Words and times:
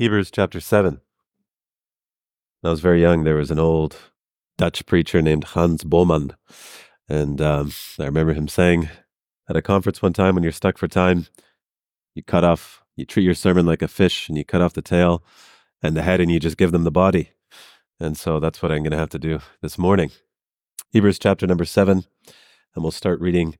Hebrews 0.00 0.30
chapter 0.30 0.60
7. 0.60 0.98
When 2.62 2.68
I 2.68 2.70
was 2.70 2.80
very 2.80 3.02
young, 3.02 3.24
there 3.24 3.36
was 3.36 3.50
an 3.50 3.58
old 3.58 3.98
Dutch 4.56 4.86
preacher 4.86 5.20
named 5.20 5.44
Hans 5.44 5.84
Boman. 5.84 6.34
And 7.06 7.38
um, 7.42 7.70
I 7.98 8.06
remember 8.06 8.32
him 8.32 8.48
saying 8.48 8.88
at 9.46 9.56
a 9.56 9.60
conference 9.60 10.00
one 10.00 10.14
time 10.14 10.34
when 10.34 10.42
you're 10.42 10.52
stuck 10.52 10.78
for 10.78 10.88
time, 10.88 11.26
you 12.14 12.22
cut 12.22 12.44
off, 12.44 12.82
you 12.96 13.04
treat 13.04 13.24
your 13.24 13.34
sermon 13.34 13.66
like 13.66 13.82
a 13.82 13.88
fish 13.88 14.26
and 14.26 14.38
you 14.38 14.44
cut 14.46 14.62
off 14.62 14.72
the 14.72 14.80
tail 14.80 15.22
and 15.82 15.94
the 15.94 16.00
head 16.00 16.18
and 16.18 16.30
you 16.30 16.40
just 16.40 16.56
give 16.56 16.72
them 16.72 16.84
the 16.84 16.90
body. 16.90 17.32
And 18.00 18.16
so 18.16 18.40
that's 18.40 18.62
what 18.62 18.72
I'm 18.72 18.82
going 18.82 18.92
to 18.92 18.96
have 18.96 19.10
to 19.10 19.18
do 19.18 19.40
this 19.60 19.76
morning. 19.76 20.12
Hebrews 20.92 21.18
chapter 21.18 21.46
number 21.46 21.66
7, 21.66 22.04
and 22.74 22.82
we'll 22.82 22.90
start 22.90 23.20
reading 23.20 23.58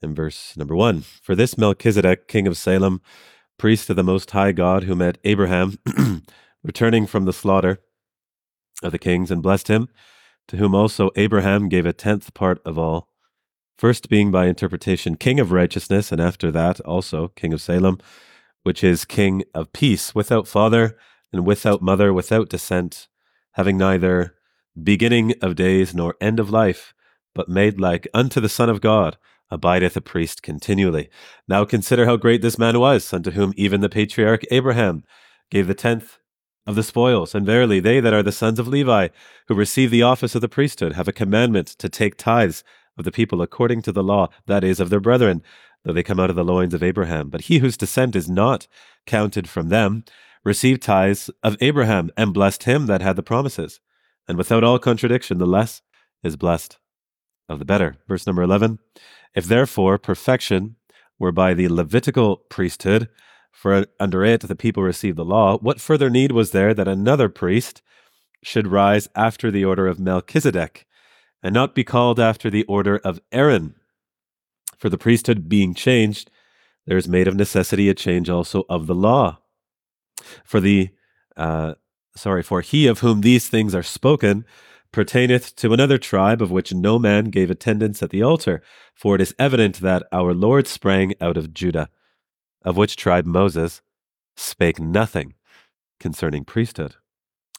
in 0.00 0.14
verse 0.14 0.56
number 0.56 0.76
1. 0.76 1.00
For 1.00 1.34
this 1.34 1.58
Melchizedek, 1.58 2.28
king 2.28 2.46
of 2.46 2.56
Salem, 2.56 3.00
priest 3.62 3.88
of 3.88 3.94
the 3.94 4.02
Most 4.02 4.32
High 4.32 4.50
God, 4.50 4.82
who 4.82 4.96
met 4.96 5.18
Abraham 5.22 5.78
returning 6.64 7.06
from 7.06 7.26
the 7.26 7.32
slaughter 7.32 7.78
of 8.82 8.90
the 8.90 8.98
kings 8.98 9.30
and 9.30 9.40
blessed 9.40 9.68
him, 9.68 9.88
to 10.48 10.56
whom 10.56 10.74
also 10.74 11.10
Abraham 11.14 11.68
gave 11.68 11.86
a 11.86 11.92
tenth 11.92 12.34
part 12.34 12.60
of 12.64 12.76
all, 12.76 13.08
first 13.78 14.08
being 14.08 14.32
by 14.32 14.46
interpretation 14.46 15.14
king 15.14 15.38
of 15.38 15.52
righteousness, 15.52 16.10
and 16.10 16.20
after 16.20 16.50
that 16.50 16.80
also 16.80 17.28
king 17.36 17.52
of 17.52 17.60
Salem, 17.60 18.00
which 18.64 18.82
is 18.82 19.04
king 19.04 19.44
of 19.54 19.72
peace, 19.72 20.12
without 20.12 20.48
father 20.48 20.98
and 21.32 21.46
without 21.46 21.80
mother, 21.80 22.12
without 22.12 22.48
descent, 22.48 23.06
having 23.52 23.78
neither 23.78 24.34
beginning 24.82 25.34
of 25.40 25.54
days 25.54 25.94
nor 25.94 26.16
end 26.20 26.40
of 26.40 26.50
life, 26.50 26.94
but 27.32 27.48
made 27.48 27.78
like 27.78 28.08
unto 28.12 28.40
the 28.40 28.48
Son 28.48 28.68
of 28.68 28.80
God 28.80 29.16
abideth 29.52 29.96
a 29.96 30.00
priest 30.00 30.42
continually. 30.42 31.10
Now 31.46 31.64
consider 31.64 32.06
how 32.06 32.16
great 32.16 32.40
this 32.40 32.58
man 32.58 32.80
was, 32.80 33.12
unto 33.12 33.32
whom 33.32 33.52
even 33.56 33.82
the 33.82 33.90
patriarch 33.90 34.42
Abraham 34.50 35.04
gave 35.50 35.66
the 35.66 35.74
tenth 35.74 36.18
of 36.66 36.74
the 36.74 36.82
spoils. 36.82 37.34
And 37.34 37.44
verily, 37.44 37.78
they 37.78 38.00
that 38.00 38.14
are 38.14 38.22
the 38.22 38.32
sons 38.32 38.58
of 38.58 38.66
Levi, 38.66 39.08
who 39.48 39.54
receive 39.54 39.90
the 39.90 40.02
office 40.02 40.34
of 40.34 40.40
the 40.40 40.48
priesthood, 40.48 40.94
have 40.94 41.06
a 41.06 41.12
commandment 41.12 41.68
to 41.68 41.88
take 41.88 42.16
tithes 42.16 42.64
of 42.96 43.04
the 43.04 43.12
people 43.12 43.42
according 43.42 43.82
to 43.82 43.92
the 43.92 44.02
law, 44.02 44.28
that 44.46 44.64
is, 44.64 44.80
of 44.80 44.88
their 44.88 45.00
brethren, 45.00 45.42
though 45.84 45.92
they 45.92 46.02
come 46.02 46.18
out 46.18 46.30
of 46.30 46.36
the 46.36 46.44
loins 46.44 46.72
of 46.72 46.82
Abraham. 46.82 47.28
But 47.28 47.42
he 47.42 47.58
whose 47.58 47.76
descent 47.76 48.16
is 48.16 48.30
not 48.30 48.66
counted 49.06 49.48
from 49.48 49.68
them 49.68 50.04
received 50.44 50.82
tithes 50.82 51.30
of 51.42 51.56
Abraham, 51.60 52.10
and 52.16 52.34
blessed 52.34 52.64
him 52.64 52.86
that 52.86 53.02
had 53.02 53.16
the 53.16 53.22
promises. 53.22 53.80
And 54.26 54.38
without 54.38 54.64
all 54.64 54.78
contradiction, 54.78 55.38
the 55.38 55.46
less 55.46 55.82
is 56.22 56.36
blessed 56.36 56.78
of 57.48 57.58
the 57.58 57.64
better. 57.64 57.96
Verse 58.08 58.26
number 58.26 58.42
11 58.42 58.78
If 59.34 59.46
therefore 59.46 59.98
perfection 59.98 60.76
were 61.18 61.32
by 61.32 61.54
the 61.54 61.68
Levitical 61.68 62.36
priesthood, 62.48 63.08
for 63.50 63.86
under 64.00 64.24
it 64.24 64.42
the 64.42 64.56
people 64.56 64.82
received 64.82 65.16
the 65.16 65.24
law, 65.24 65.58
what 65.58 65.80
further 65.80 66.10
need 66.10 66.32
was 66.32 66.50
there 66.50 66.74
that 66.74 66.88
another 66.88 67.28
priest 67.28 67.82
should 68.42 68.66
rise 68.66 69.08
after 69.14 69.50
the 69.50 69.64
order 69.64 69.86
of 69.86 70.00
Melchizedek, 70.00 70.86
and 71.42 71.54
not 71.54 71.74
be 71.74 71.84
called 71.84 72.18
after 72.18 72.50
the 72.50 72.64
order 72.64 72.98
of 72.98 73.20
Aaron? 73.30 73.74
For 74.76 74.88
the 74.88 74.98
priesthood 74.98 75.48
being 75.48 75.74
changed, 75.74 76.30
there 76.86 76.96
is 76.96 77.08
made 77.08 77.28
of 77.28 77.36
necessity 77.36 77.88
a 77.88 77.94
change 77.94 78.28
also 78.28 78.64
of 78.68 78.86
the 78.86 78.94
law. 78.94 79.38
For 80.44 80.60
the 80.60 80.90
uh, 81.36 81.74
sorry, 82.16 82.42
for 82.42 82.60
he 82.60 82.86
of 82.86 82.98
whom 82.98 83.20
these 83.20 83.48
things 83.48 83.74
are 83.74 83.82
spoken 83.82 84.44
pertaineth 84.92 85.54
to 85.56 85.72
another 85.72 85.98
tribe 85.98 86.42
of 86.42 86.50
which 86.50 86.72
no 86.72 86.98
man 86.98 87.26
gave 87.26 87.50
attendance 87.50 88.02
at 88.02 88.10
the 88.10 88.22
altar, 88.22 88.62
for 88.94 89.14
it 89.14 89.20
is 89.20 89.34
evident 89.38 89.80
that 89.80 90.06
our 90.12 90.34
Lord 90.34 90.66
sprang 90.66 91.14
out 91.20 91.36
of 91.36 91.54
Judah, 91.54 91.88
of 92.64 92.76
which 92.76 92.96
tribe 92.96 93.26
Moses 93.26 93.80
spake 94.36 94.78
nothing 94.78 95.34
concerning 95.98 96.44
priesthood. 96.44 96.96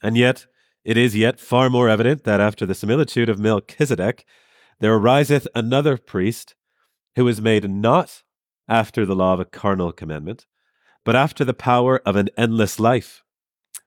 And 0.01 0.15
yet 0.15 0.45
it 0.83 0.97
is 0.97 1.15
yet 1.15 1.39
far 1.39 1.69
more 1.69 1.89
evident 1.89 2.23
that 2.25 2.41
after 2.41 2.65
the 2.65 2.75
similitude 2.75 3.29
of 3.29 3.39
Melchizedek, 3.39 4.25
there 4.79 4.93
ariseth 4.93 5.47
another 5.55 5.97
priest 5.97 6.55
who 7.15 7.27
is 7.27 7.41
made 7.41 7.69
not 7.69 8.23
after 8.67 9.05
the 9.05 9.15
law 9.15 9.33
of 9.33 9.39
a 9.39 9.45
carnal 9.45 9.91
commandment, 9.91 10.45
but 11.03 11.15
after 11.15 11.43
the 11.43 11.53
power 11.53 12.01
of 12.05 12.15
an 12.15 12.29
endless 12.37 12.79
life. 12.79 13.23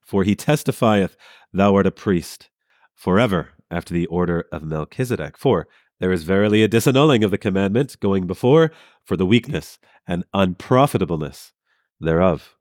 For 0.03 0.23
he 0.23 0.35
testifieth, 0.35 1.15
Thou 1.53 1.75
art 1.75 1.87
a 1.87 1.91
priest 1.91 2.49
forever 2.97 3.51
after 3.69 3.93
the 3.93 4.07
order 4.07 4.45
of 4.51 4.63
Melchizedek. 4.63 5.37
For 5.37 5.67
there 5.99 6.11
is 6.11 6.23
verily 6.23 6.63
a 6.63 6.67
disannulling 6.67 7.23
of 7.23 7.31
the 7.31 7.37
commandment 7.37 7.97
going 7.99 8.27
before 8.27 8.71
for 9.05 9.15
the 9.15 9.25
weakness 9.25 9.79
and 10.05 10.25
unprofitableness 10.33 11.53
thereof. 11.99 12.55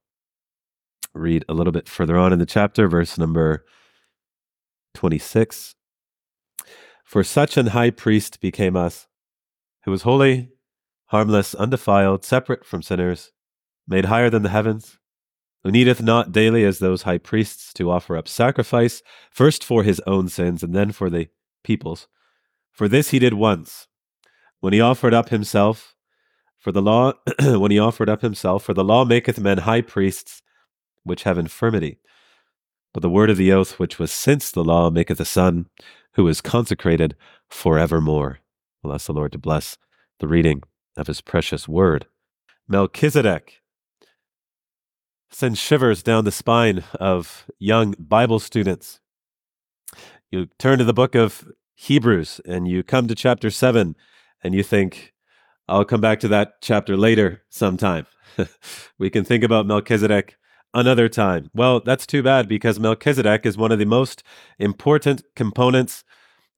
Read 1.14 1.44
a 1.48 1.54
little 1.54 1.72
bit 1.72 1.88
further 1.88 2.18
on 2.18 2.32
in 2.32 2.38
the 2.38 2.46
chapter, 2.46 2.86
verse 2.86 3.16
number 3.18 3.64
26. 4.94 5.74
For 7.04 7.24
such 7.24 7.56
an 7.56 7.68
high 7.68 7.90
priest 7.90 8.40
became 8.40 8.76
us, 8.76 9.06
who 9.84 9.90
was 9.90 10.02
holy, 10.02 10.50
harmless, 11.06 11.54
undefiled, 11.54 12.24
separate 12.24 12.64
from 12.64 12.82
sinners, 12.82 13.32
made 13.88 14.06
higher 14.06 14.28
than 14.28 14.42
the 14.42 14.50
heavens 14.50 14.98
who 15.62 15.70
needeth 15.70 16.02
not 16.02 16.32
daily 16.32 16.64
as 16.64 16.78
those 16.78 17.02
high 17.02 17.18
priests 17.18 17.72
to 17.74 17.90
offer 17.90 18.16
up 18.16 18.28
sacrifice, 18.28 19.02
first 19.30 19.64
for 19.64 19.82
his 19.82 20.00
own 20.06 20.28
sins 20.28 20.62
and 20.62 20.74
then 20.74 20.92
for 20.92 21.10
the 21.10 21.28
people's. 21.64 22.06
For 22.70 22.88
this 22.88 23.10
he 23.10 23.18
did 23.18 23.34
once, 23.34 23.88
when 24.60 24.72
he 24.72 24.80
offered 24.80 25.14
up 25.14 25.30
himself 25.30 25.94
for 26.58 26.72
the 26.72 26.82
law, 26.82 27.12
when 27.40 27.70
he 27.70 27.78
offered 27.78 28.08
up 28.08 28.22
himself, 28.22 28.64
for 28.64 28.74
the 28.74 28.84
law 28.84 29.04
maketh 29.04 29.38
men 29.40 29.58
high 29.58 29.82
priests 29.82 30.42
which 31.04 31.22
have 31.22 31.38
infirmity. 31.38 31.98
But 32.92 33.02
the 33.02 33.10
word 33.10 33.30
of 33.30 33.36
the 33.36 33.52
oath 33.52 33.78
which 33.78 33.98
was 33.98 34.10
since 34.10 34.50
the 34.50 34.64
law 34.64 34.90
maketh 34.90 35.20
a 35.20 35.24
son 35.24 35.66
who 36.14 36.26
is 36.28 36.40
consecrated 36.40 37.14
forevermore. 37.48 38.38
We'll 38.82 38.94
ask 38.94 39.06
the 39.06 39.12
Lord 39.12 39.32
to 39.32 39.38
bless 39.38 39.76
the 40.18 40.28
reading 40.28 40.62
of 40.96 41.06
his 41.06 41.20
precious 41.20 41.68
word. 41.68 42.06
Melchizedek 42.68 43.60
sends 45.30 45.58
shivers 45.58 46.02
down 46.02 46.24
the 46.24 46.32
spine 46.32 46.84
of 46.94 47.46
young 47.58 47.94
Bible 47.98 48.38
students. 48.38 49.00
You 50.30 50.48
turn 50.58 50.78
to 50.78 50.84
the 50.84 50.92
book 50.92 51.14
of 51.14 51.46
Hebrews 51.74 52.40
and 52.44 52.66
you 52.66 52.82
come 52.82 53.08
to 53.08 53.14
chapter 53.14 53.50
7 53.50 53.96
and 54.42 54.54
you 54.54 54.62
think, 54.62 55.12
I'll 55.68 55.84
come 55.84 56.00
back 56.00 56.20
to 56.20 56.28
that 56.28 56.60
chapter 56.62 56.96
later 56.96 57.42
sometime. 57.48 58.06
we 58.98 59.10
can 59.10 59.24
think 59.24 59.42
about 59.44 59.66
Melchizedek 59.66 60.36
another 60.74 61.08
time. 61.08 61.50
Well, 61.54 61.80
that's 61.80 62.06
too 62.06 62.22
bad 62.22 62.48
because 62.48 62.78
Melchizedek 62.78 63.46
is 63.46 63.56
one 63.56 63.72
of 63.72 63.78
the 63.78 63.86
most 63.86 64.22
important 64.58 65.22
components 65.34 66.04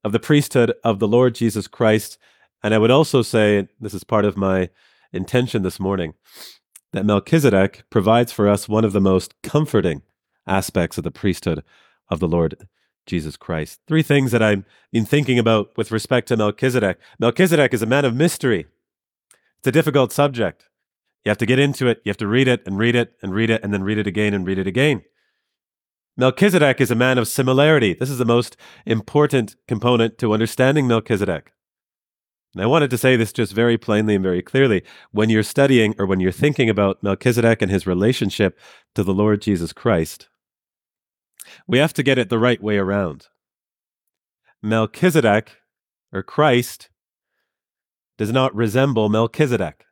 of 0.04 0.12
the 0.12 0.20
priesthood 0.20 0.72
of 0.84 0.98
the 0.98 1.08
Lord 1.08 1.34
Jesus 1.34 1.66
Christ. 1.66 2.18
And 2.62 2.74
I 2.74 2.78
would 2.78 2.90
also 2.90 3.22
say, 3.22 3.68
this 3.80 3.94
is 3.94 4.04
part 4.04 4.24
of 4.24 4.36
my 4.36 4.70
intention 5.12 5.62
this 5.62 5.80
morning, 5.80 6.14
that 6.92 7.06
Melchizedek 7.06 7.84
provides 7.90 8.32
for 8.32 8.48
us 8.48 8.68
one 8.68 8.84
of 8.84 8.92
the 8.92 9.00
most 9.00 9.34
comforting 9.42 10.02
aspects 10.46 10.98
of 10.98 11.04
the 11.04 11.10
priesthood 11.10 11.62
of 12.08 12.20
the 12.20 12.28
Lord 12.28 12.68
Jesus 13.06 13.36
Christ. 13.36 13.80
Three 13.86 14.02
things 14.02 14.32
that 14.32 14.42
I've 14.42 14.64
been 14.92 15.04
thinking 15.04 15.38
about 15.38 15.76
with 15.76 15.90
respect 15.90 16.28
to 16.28 16.36
Melchizedek. 16.36 16.98
Melchizedek 17.18 17.74
is 17.74 17.82
a 17.82 17.86
man 17.86 18.04
of 18.04 18.14
mystery. 18.14 18.66
It's 19.58 19.66
a 19.66 19.72
difficult 19.72 20.12
subject. 20.12 20.68
You 21.24 21.30
have 21.30 21.38
to 21.38 21.46
get 21.46 21.58
into 21.58 21.88
it, 21.88 22.00
you 22.04 22.10
have 22.10 22.16
to 22.18 22.26
read 22.26 22.48
it 22.48 22.62
and 22.64 22.78
read 22.78 22.94
it 22.94 23.14
and 23.22 23.34
read 23.34 23.50
it 23.50 23.62
and 23.62 23.72
then 23.72 23.82
read 23.82 23.98
it 23.98 24.06
again 24.06 24.32
and 24.34 24.46
read 24.46 24.58
it 24.58 24.66
again. 24.66 25.02
Melchizedek 26.16 26.80
is 26.80 26.90
a 26.90 26.96
man 26.96 27.18
of 27.18 27.28
similarity. 27.28 27.94
This 27.94 28.10
is 28.10 28.18
the 28.18 28.24
most 28.24 28.56
important 28.86 29.56
component 29.66 30.18
to 30.18 30.32
understanding 30.32 30.86
Melchizedek. 30.86 31.52
And 32.54 32.62
I 32.62 32.66
wanted 32.66 32.90
to 32.90 32.98
say 32.98 33.16
this 33.16 33.32
just 33.32 33.52
very 33.52 33.76
plainly 33.76 34.14
and 34.14 34.22
very 34.22 34.42
clearly. 34.42 34.82
When 35.10 35.28
you're 35.28 35.42
studying 35.42 35.94
or 35.98 36.06
when 36.06 36.20
you're 36.20 36.32
thinking 36.32 36.70
about 36.70 37.02
Melchizedek 37.02 37.62
and 37.62 37.70
his 37.70 37.86
relationship 37.86 38.58
to 38.94 39.02
the 39.02 39.14
Lord 39.14 39.42
Jesus 39.42 39.72
Christ, 39.72 40.28
we 41.66 41.78
have 41.78 41.92
to 41.94 42.02
get 42.02 42.18
it 42.18 42.30
the 42.30 42.38
right 42.38 42.62
way 42.62 42.78
around. 42.78 43.26
Melchizedek, 44.62 45.56
or 46.12 46.22
Christ, 46.22 46.88
does 48.16 48.32
not 48.32 48.54
resemble 48.54 49.08
Melchizedek. 49.08 49.84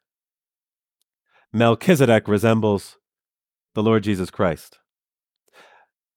Melchizedek 1.53 2.27
resembles 2.27 2.97
the 3.75 3.83
Lord 3.83 4.03
Jesus 4.03 4.31
Christ. 4.31 4.79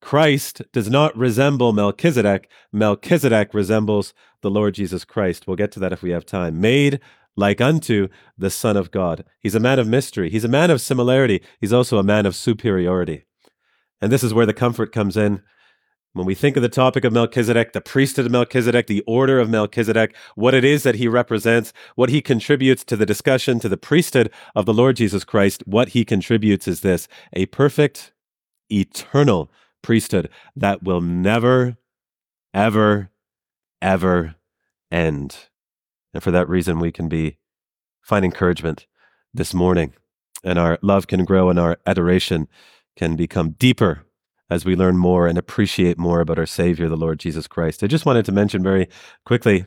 Christ 0.00 0.62
does 0.72 0.88
not 0.88 1.16
resemble 1.16 1.72
Melchizedek. 1.72 2.48
Melchizedek 2.72 3.52
resembles 3.52 4.14
the 4.42 4.50
Lord 4.50 4.74
Jesus 4.74 5.04
Christ. 5.04 5.46
We'll 5.46 5.56
get 5.56 5.72
to 5.72 5.80
that 5.80 5.92
if 5.92 6.02
we 6.02 6.10
have 6.10 6.24
time. 6.24 6.60
Made 6.60 7.00
like 7.36 7.60
unto 7.60 8.08
the 8.36 8.50
Son 8.50 8.76
of 8.76 8.90
God. 8.90 9.24
He's 9.40 9.54
a 9.54 9.60
man 9.60 9.78
of 9.78 9.86
mystery. 9.86 10.30
He's 10.30 10.44
a 10.44 10.48
man 10.48 10.70
of 10.70 10.80
similarity. 10.80 11.42
He's 11.60 11.72
also 11.72 11.98
a 11.98 12.02
man 12.02 12.26
of 12.26 12.34
superiority. 12.34 13.24
And 14.00 14.10
this 14.10 14.22
is 14.22 14.34
where 14.34 14.46
the 14.46 14.54
comfort 14.54 14.92
comes 14.92 15.16
in. 15.16 15.42
When 16.12 16.26
we 16.26 16.34
think 16.34 16.56
of 16.56 16.62
the 16.62 16.68
topic 16.68 17.04
of 17.04 17.12
Melchizedek, 17.12 17.72
the 17.72 17.80
priesthood 17.80 18.26
of 18.26 18.32
Melchizedek, 18.32 18.88
the 18.88 19.04
order 19.06 19.38
of 19.38 19.48
Melchizedek, 19.48 20.16
what 20.34 20.54
it 20.54 20.64
is 20.64 20.82
that 20.82 20.96
he 20.96 21.06
represents, 21.06 21.72
what 21.94 22.10
he 22.10 22.20
contributes 22.20 22.82
to 22.84 22.96
the 22.96 23.06
discussion, 23.06 23.60
to 23.60 23.68
the 23.68 23.76
priesthood 23.76 24.32
of 24.56 24.66
the 24.66 24.74
Lord 24.74 24.96
Jesus 24.96 25.22
Christ, 25.22 25.62
what 25.66 25.90
he 25.90 26.04
contributes 26.04 26.66
is 26.66 26.80
this 26.80 27.06
a 27.32 27.46
perfect 27.46 28.12
eternal 28.72 29.52
priesthood 29.82 30.28
that 30.56 30.82
will 30.82 31.00
never, 31.00 31.76
ever, 32.54 33.10
ever 33.80 34.34
end. 34.90 35.36
And 36.12 36.22
for 36.22 36.30
that 36.30 36.48
reason, 36.48 36.78
we 36.80 36.92
can 36.92 37.08
be 37.08 37.38
find 38.02 38.24
encouragement 38.24 38.86
this 39.32 39.54
morning, 39.54 39.94
and 40.42 40.58
our 40.58 40.78
love 40.82 41.06
can 41.06 41.24
grow, 41.24 41.50
and 41.50 41.58
our 41.58 41.78
adoration 41.86 42.48
can 42.96 43.16
become 43.16 43.50
deeper 43.52 44.04
as 44.50 44.64
we 44.64 44.74
learn 44.74 44.96
more 44.96 45.28
and 45.28 45.38
appreciate 45.38 45.96
more 45.96 46.20
about 46.20 46.38
our 46.38 46.46
Savior, 46.46 46.88
the 46.88 46.96
Lord 46.96 47.20
Jesus 47.20 47.46
Christ. 47.46 47.84
I 47.84 47.86
just 47.86 48.04
wanted 48.04 48.24
to 48.24 48.32
mention 48.32 48.62
very 48.62 48.88
quickly 49.24 49.64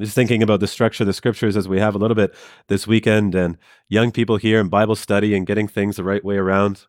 just 0.00 0.14
thinking 0.14 0.42
about 0.42 0.60
the 0.60 0.66
structure 0.66 1.02
of 1.02 1.06
the 1.06 1.12
scriptures 1.12 1.56
as 1.56 1.68
we 1.68 1.78
have 1.80 1.94
a 1.94 1.98
little 1.98 2.14
bit 2.14 2.34
this 2.68 2.86
weekend 2.86 3.34
and 3.34 3.58
young 3.88 4.10
people 4.10 4.36
here 4.36 4.60
in 4.60 4.68
Bible 4.68 4.96
study 4.96 5.34
and 5.34 5.46
getting 5.46 5.68
things 5.68 5.96
the 5.96 6.04
right 6.04 6.24
way 6.24 6.36
around. 6.36 6.86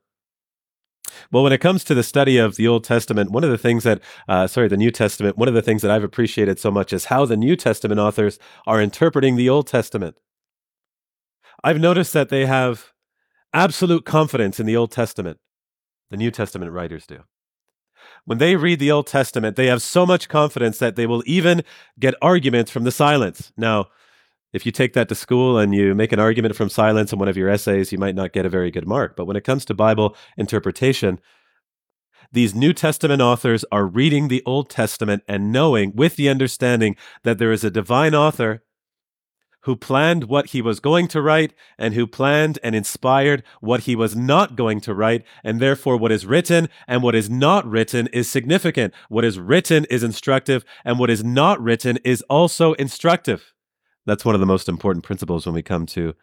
Well, 1.31 1.44
when 1.44 1.54
it 1.54 1.62
comes 1.62 1.83
to 1.86 1.94
the 1.94 2.04
study 2.04 2.38
of 2.38 2.56
the 2.56 2.68
Old 2.68 2.83
Testament, 2.83 3.31
one 3.31 3.44
of 3.44 3.50
the 3.50 3.57
things 3.57 3.83
that, 3.83 4.01
uh, 4.27 4.48
sorry, 4.48 4.68
the 4.68 4.77
New 4.77 4.92
Testament, 4.92 5.38
one 5.38 5.48
of 5.48 5.54
the 5.54 5.62
things 5.62 5.81
that 5.81 5.92
I've 5.92 6.04
appreciated 6.04 6.60
so 6.60 6.71
much 6.71 6.94
is 6.94 7.06
how 7.06 7.25
the 7.25 7.38
New 7.38 7.56
Testament 7.56 8.00
authors 8.00 8.39
are 8.66 8.81
interpreting 8.81 9.36
the 9.36 9.50
Old 9.50 9.68
Testament. 9.68 10.18
I've 11.63 11.80
noticed 11.80 12.13
that 12.13 12.30
they 12.30 12.45
have 12.45 12.94
absolute 13.54 14.06
confidence 14.06 14.60
in 14.60 14.66
the 14.66 14.77
Old 14.77 14.92
Testament. 14.92 15.39
The 16.10 16.18
New 16.18 16.31
Testament 16.31 16.71
writers 16.71 17.06
do. 17.06 17.24
When 18.25 18.38
they 18.38 18.56
read 18.56 18.80
the 18.80 18.92
Old 18.92 19.07
Testament, 19.07 19.56
they 19.56 19.68
have 19.68 19.81
so 19.81 20.06
much 20.06 20.30
confidence 20.30 20.80
that 20.80 20.95
they 20.95 21.06
will 21.06 21.24
even 21.25 21.63
get 22.00 22.15
arguments 22.22 22.72
from 22.72 22.83
the 22.83 22.92
silence. 22.92 23.51
Now, 23.57 23.88
if 24.54 24.66
you 24.66 24.72
take 24.72 24.94
that 24.94 25.10
to 25.10 25.16
school 25.16 25.57
and 25.57 25.74
you 25.75 25.94
make 25.94 26.12
an 26.12 26.19
argument 26.19 26.56
from 26.56 26.69
silence 26.69 27.13
in 27.13 27.19
one 27.19 27.28
of 27.28 27.38
your 27.38 27.50
essays, 27.50 27.92
you 27.92 27.98
might 27.98 28.16
not 28.16 28.34
get 28.34 28.46
a 28.46 28.50
very 28.50 28.72
good 28.72 28.88
mark. 28.88 29.16
But 29.16 29.25
when 29.25 29.38
it 29.38 29.44
comes 29.44 29.66
to 29.66 29.74
Bible 29.74 30.16
interpretation, 30.38 31.19
these 32.31 32.56
New 32.56 32.74
Testament 32.74 33.22
authors 33.22 33.66
are 33.72 33.86
reading 33.86 34.28
the 34.28 34.44
Old 34.46 34.69
Testament 34.69 35.24
and 35.28 35.51
knowing 35.51 35.96
with 35.96 36.16
the 36.16 36.30
understanding 36.30 36.96
that 37.24 37.38
there 37.38 37.51
is 37.51 37.63
a 37.63 37.72
divine 37.72 38.13
author 38.13 38.63
who 39.63 39.75
planned 39.75 40.25
what 40.25 40.48
he 40.48 40.62
was 40.62 40.80
going 40.80 41.07
to 41.07 41.22
write 41.22 41.54
and 41.78 41.94
who 41.94 42.07
planned 42.07 42.57
and 42.63 42.75
inspired 42.75 43.44
what 43.60 43.81
he 43.81 43.96
was 43.96 44.16
not 44.16 44.56
going 44.56 44.80
to 44.80 44.94
write. 44.94 45.24
And 45.44 45.60
therefore, 45.60 45.98
what 45.98 46.12
is 46.12 46.25
written 46.25 46.69
and 46.88 47.04
what 47.04 47.16
is 47.16 47.30
not 47.30 47.66
written 47.66 48.07
is 48.07 48.30
significant. 48.30 48.94
What 49.10 49.25
is 49.25 49.38
written 49.38 49.86
is 49.86 50.01
instructive, 50.01 50.63
and 50.86 50.98
what 50.98 51.10
is 51.10 51.24
not 51.24 51.62
written 51.62 51.98
is 52.06 52.22
also 52.30 52.74
instructive. 52.74 53.54
That's 54.06 54.25
one 54.25 54.36
of 54.36 54.42
the 54.42 54.48
most 54.48 54.69
important 54.69 55.04
principles 55.04 55.46
when 55.46 55.56
we 55.56 55.62
come 55.62 55.86
to 55.88 56.13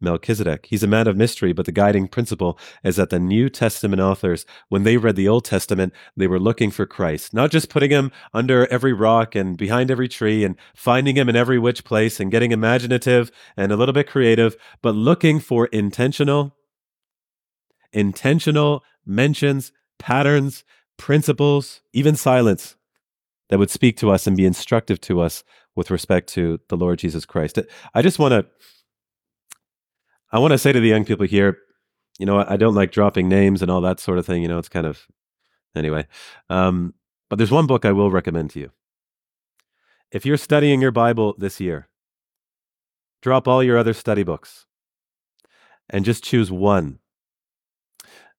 Melchizedek. 0.00 0.66
He's 0.66 0.82
a 0.82 0.88
man 0.88 1.06
of 1.06 1.16
mystery, 1.16 1.52
but 1.52 1.66
the 1.66 1.72
guiding 1.72 2.08
principle 2.08 2.58
is 2.84 2.96
that 2.96 3.10
the 3.10 3.18
New 3.18 3.48
Testament 3.48 4.00
authors, 4.00 4.44
when 4.68 4.84
they 4.84 4.96
read 4.96 5.16
the 5.16 5.28
Old 5.28 5.44
Testament, 5.44 5.92
they 6.16 6.26
were 6.26 6.38
looking 6.38 6.70
for 6.70 6.86
Christ, 6.86 7.32
not 7.32 7.50
just 7.50 7.68
putting 7.68 7.90
him 7.90 8.12
under 8.32 8.66
every 8.66 8.92
rock 8.92 9.34
and 9.34 9.56
behind 9.56 9.90
every 9.90 10.08
tree 10.08 10.44
and 10.44 10.56
finding 10.74 11.16
him 11.16 11.28
in 11.28 11.36
every 11.36 11.58
which 11.58 11.84
place 11.84 12.20
and 12.20 12.30
getting 12.30 12.52
imaginative 12.52 13.30
and 13.56 13.72
a 13.72 13.76
little 13.76 13.92
bit 13.92 14.08
creative, 14.08 14.56
but 14.82 14.94
looking 14.94 15.40
for 15.40 15.66
intentional, 15.66 16.56
intentional 17.92 18.84
mentions, 19.06 19.72
patterns, 19.98 20.64
principles, 20.96 21.80
even 21.92 22.16
silence 22.16 22.76
that 23.48 23.58
would 23.58 23.70
speak 23.70 23.96
to 23.98 24.10
us 24.10 24.26
and 24.26 24.36
be 24.36 24.46
instructive 24.46 25.00
to 25.00 25.20
us 25.20 25.44
with 25.76 25.90
respect 25.90 26.28
to 26.30 26.60
the 26.68 26.76
Lord 26.76 26.98
Jesus 26.98 27.24
Christ. 27.24 27.58
I 27.94 28.02
just 28.02 28.18
want 28.18 28.32
to 28.32 28.46
I 30.32 30.38
want 30.38 30.52
to 30.52 30.58
say 30.58 30.72
to 30.72 30.80
the 30.80 30.88
young 30.88 31.04
people 31.04 31.26
here, 31.26 31.58
you 32.18 32.26
know, 32.26 32.44
I 32.46 32.56
don't 32.56 32.74
like 32.74 32.90
dropping 32.90 33.28
names 33.28 33.62
and 33.62 33.70
all 33.70 33.80
that 33.82 34.00
sort 34.00 34.18
of 34.18 34.26
thing. 34.26 34.42
You 34.42 34.48
know, 34.48 34.58
it's 34.58 34.68
kind 34.68 34.86
of 34.86 35.06
anyway. 35.76 36.06
Um, 36.50 36.94
but 37.30 37.36
there's 37.36 37.50
one 37.50 37.66
book 37.66 37.84
I 37.84 37.92
will 37.92 38.10
recommend 38.10 38.50
to 38.50 38.60
you. 38.60 38.70
If 40.10 40.26
you're 40.26 40.36
studying 40.36 40.80
your 40.80 40.90
Bible 40.90 41.34
this 41.38 41.60
year, 41.60 41.88
drop 43.22 43.48
all 43.48 43.62
your 43.62 43.78
other 43.78 43.92
study 43.92 44.22
books 44.22 44.66
and 45.88 46.04
just 46.04 46.24
choose 46.24 46.50
one. 46.50 46.98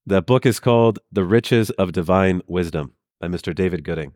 The 0.06 0.22
book 0.22 0.46
is 0.46 0.60
called 0.60 1.00
The 1.12 1.24
Riches 1.24 1.70
of 1.72 1.92
Divine 1.92 2.42
Wisdom 2.48 2.94
by 3.20 3.28
Mr. 3.28 3.56
David 3.56 3.84
Gooding. 3.84 4.14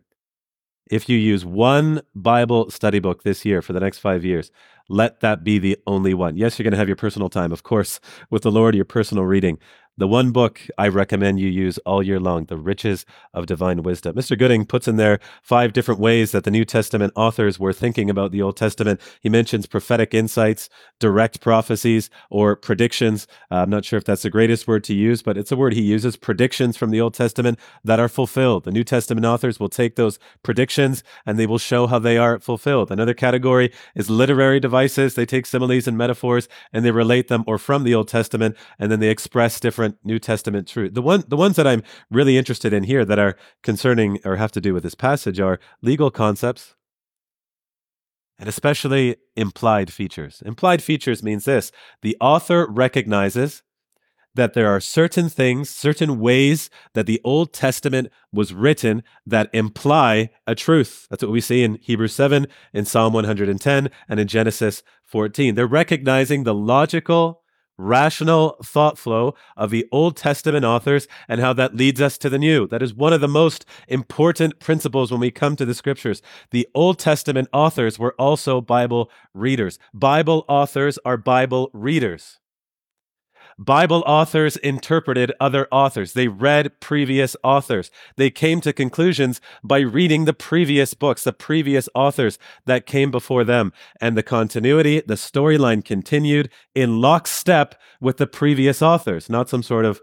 If 0.90 1.08
you 1.08 1.16
use 1.18 1.44
one 1.44 2.02
Bible 2.14 2.70
study 2.70 2.98
book 2.98 3.22
this 3.22 3.44
year 3.44 3.62
for 3.62 3.72
the 3.72 3.80
next 3.80 3.98
five 3.98 4.24
years, 4.24 4.50
let 4.88 5.20
that 5.20 5.44
be 5.44 5.58
the 5.58 5.78
only 5.86 6.14
one. 6.14 6.36
Yes, 6.36 6.58
you're 6.58 6.64
going 6.64 6.72
to 6.72 6.78
have 6.78 6.88
your 6.88 6.96
personal 6.96 7.28
time, 7.28 7.52
of 7.52 7.62
course, 7.62 8.00
with 8.30 8.42
the 8.42 8.50
Lord, 8.50 8.74
your 8.74 8.84
personal 8.84 9.24
reading. 9.24 9.58
The 10.00 10.08
one 10.08 10.30
book 10.30 10.62
I 10.78 10.88
recommend 10.88 11.40
you 11.40 11.48
use 11.50 11.76
all 11.84 12.02
year 12.02 12.18
long, 12.18 12.46
The 12.46 12.56
Riches 12.56 13.04
of 13.34 13.44
Divine 13.44 13.82
Wisdom. 13.82 14.16
Mr. 14.16 14.36
Gooding 14.36 14.64
puts 14.64 14.88
in 14.88 14.96
there 14.96 15.20
five 15.42 15.74
different 15.74 16.00
ways 16.00 16.32
that 16.32 16.44
the 16.44 16.50
New 16.50 16.64
Testament 16.64 17.12
authors 17.16 17.60
were 17.60 17.74
thinking 17.74 18.08
about 18.08 18.32
the 18.32 18.40
Old 18.40 18.56
Testament. 18.56 18.98
He 19.20 19.28
mentions 19.28 19.66
prophetic 19.66 20.14
insights, 20.14 20.70
direct 21.00 21.42
prophecies, 21.42 22.08
or 22.30 22.56
predictions. 22.56 23.26
Uh, 23.50 23.56
I'm 23.56 23.68
not 23.68 23.84
sure 23.84 23.98
if 23.98 24.04
that's 24.04 24.22
the 24.22 24.30
greatest 24.30 24.66
word 24.66 24.84
to 24.84 24.94
use, 24.94 25.20
but 25.20 25.36
it's 25.36 25.52
a 25.52 25.56
word 25.56 25.74
he 25.74 25.82
uses 25.82 26.16
predictions 26.16 26.78
from 26.78 26.92
the 26.92 27.00
Old 27.02 27.12
Testament 27.12 27.58
that 27.84 28.00
are 28.00 28.08
fulfilled. 28.08 28.64
The 28.64 28.72
New 28.72 28.84
Testament 28.84 29.26
authors 29.26 29.60
will 29.60 29.68
take 29.68 29.96
those 29.96 30.18
predictions 30.42 31.04
and 31.26 31.38
they 31.38 31.46
will 31.46 31.58
show 31.58 31.86
how 31.86 31.98
they 31.98 32.16
are 32.16 32.38
fulfilled. 32.38 32.90
Another 32.90 33.12
category 33.12 33.70
is 33.94 34.08
literary 34.08 34.60
devices. 34.60 35.14
They 35.14 35.26
take 35.26 35.44
similes 35.44 35.86
and 35.86 35.98
metaphors 35.98 36.48
and 36.72 36.86
they 36.86 36.90
relate 36.90 37.28
them 37.28 37.44
or 37.46 37.58
from 37.58 37.84
the 37.84 37.94
Old 37.94 38.08
Testament 38.08 38.56
and 38.78 38.90
then 38.90 39.00
they 39.00 39.10
express 39.10 39.60
different 39.60 39.89
New 40.04 40.18
Testament 40.18 40.68
truth. 40.68 40.94
The 40.94 41.02
one 41.02 41.24
the 41.26 41.36
ones 41.36 41.56
that 41.56 41.66
I'm 41.66 41.82
really 42.10 42.36
interested 42.36 42.72
in 42.72 42.84
here 42.84 43.04
that 43.04 43.18
are 43.18 43.36
concerning 43.62 44.18
or 44.24 44.36
have 44.36 44.52
to 44.52 44.60
do 44.60 44.74
with 44.74 44.82
this 44.82 44.94
passage 44.94 45.40
are 45.40 45.60
legal 45.82 46.10
concepts 46.10 46.74
and 48.38 48.48
especially 48.48 49.16
implied 49.36 49.92
features. 49.92 50.42
Implied 50.46 50.82
features 50.82 51.22
means 51.22 51.44
this 51.44 51.70
the 52.02 52.16
author 52.20 52.66
recognizes 52.68 53.62
that 54.34 54.54
there 54.54 54.68
are 54.68 54.80
certain 54.80 55.28
things, 55.28 55.68
certain 55.68 56.20
ways 56.20 56.70
that 56.94 57.06
the 57.06 57.20
Old 57.24 57.52
Testament 57.52 58.08
was 58.32 58.54
written 58.54 59.02
that 59.26 59.50
imply 59.52 60.30
a 60.46 60.54
truth. 60.54 61.06
That's 61.10 61.22
what 61.22 61.32
we 61.32 61.40
see 61.40 61.64
in 61.64 61.78
Hebrews 61.82 62.14
7, 62.14 62.46
in 62.72 62.84
Psalm 62.84 63.12
110, 63.12 63.90
and 64.08 64.20
in 64.20 64.28
Genesis 64.28 64.82
14. 65.04 65.54
They're 65.56 65.66
recognizing 65.66 66.44
the 66.44 66.54
logical 66.54 67.39
rational 67.80 68.56
thought 68.62 68.98
flow 68.98 69.34
of 69.56 69.70
the 69.70 69.86
Old 69.90 70.16
Testament 70.16 70.64
authors 70.64 71.08
and 71.28 71.40
how 71.40 71.52
that 71.54 71.74
leads 71.74 72.00
us 72.00 72.18
to 72.18 72.28
the 72.28 72.38
New. 72.38 72.66
That 72.66 72.82
is 72.82 72.94
one 72.94 73.12
of 73.12 73.20
the 73.20 73.28
most 73.28 73.64
important 73.88 74.58
principles 74.58 75.10
when 75.10 75.20
we 75.20 75.30
come 75.30 75.56
to 75.56 75.64
the 75.64 75.74
scriptures. 75.74 76.20
The 76.50 76.68
Old 76.74 76.98
Testament 76.98 77.48
authors 77.52 77.98
were 77.98 78.14
also 78.18 78.60
Bible 78.60 79.10
readers. 79.34 79.78
Bible 79.94 80.44
authors 80.48 80.98
are 81.04 81.16
Bible 81.16 81.70
readers. 81.72 82.39
Bible 83.60 84.02
authors 84.06 84.56
interpreted 84.56 85.32
other 85.38 85.68
authors. 85.70 86.14
They 86.14 86.28
read 86.28 86.80
previous 86.80 87.36
authors. 87.44 87.90
They 88.16 88.30
came 88.30 88.62
to 88.62 88.72
conclusions 88.72 89.38
by 89.62 89.80
reading 89.80 90.24
the 90.24 90.32
previous 90.32 90.94
books, 90.94 91.24
the 91.24 91.34
previous 91.34 91.86
authors 91.94 92.38
that 92.64 92.86
came 92.86 93.10
before 93.10 93.44
them. 93.44 93.74
And 94.00 94.16
the 94.16 94.22
continuity, 94.22 95.02
the 95.06 95.14
storyline 95.14 95.84
continued 95.84 96.48
in 96.74 97.02
lockstep 97.02 97.74
with 98.00 98.16
the 98.16 98.26
previous 98.26 98.80
authors, 98.80 99.28
not 99.28 99.50
some 99.50 99.62
sort 99.62 99.84
of 99.84 100.00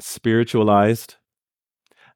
spiritualized, 0.00 1.14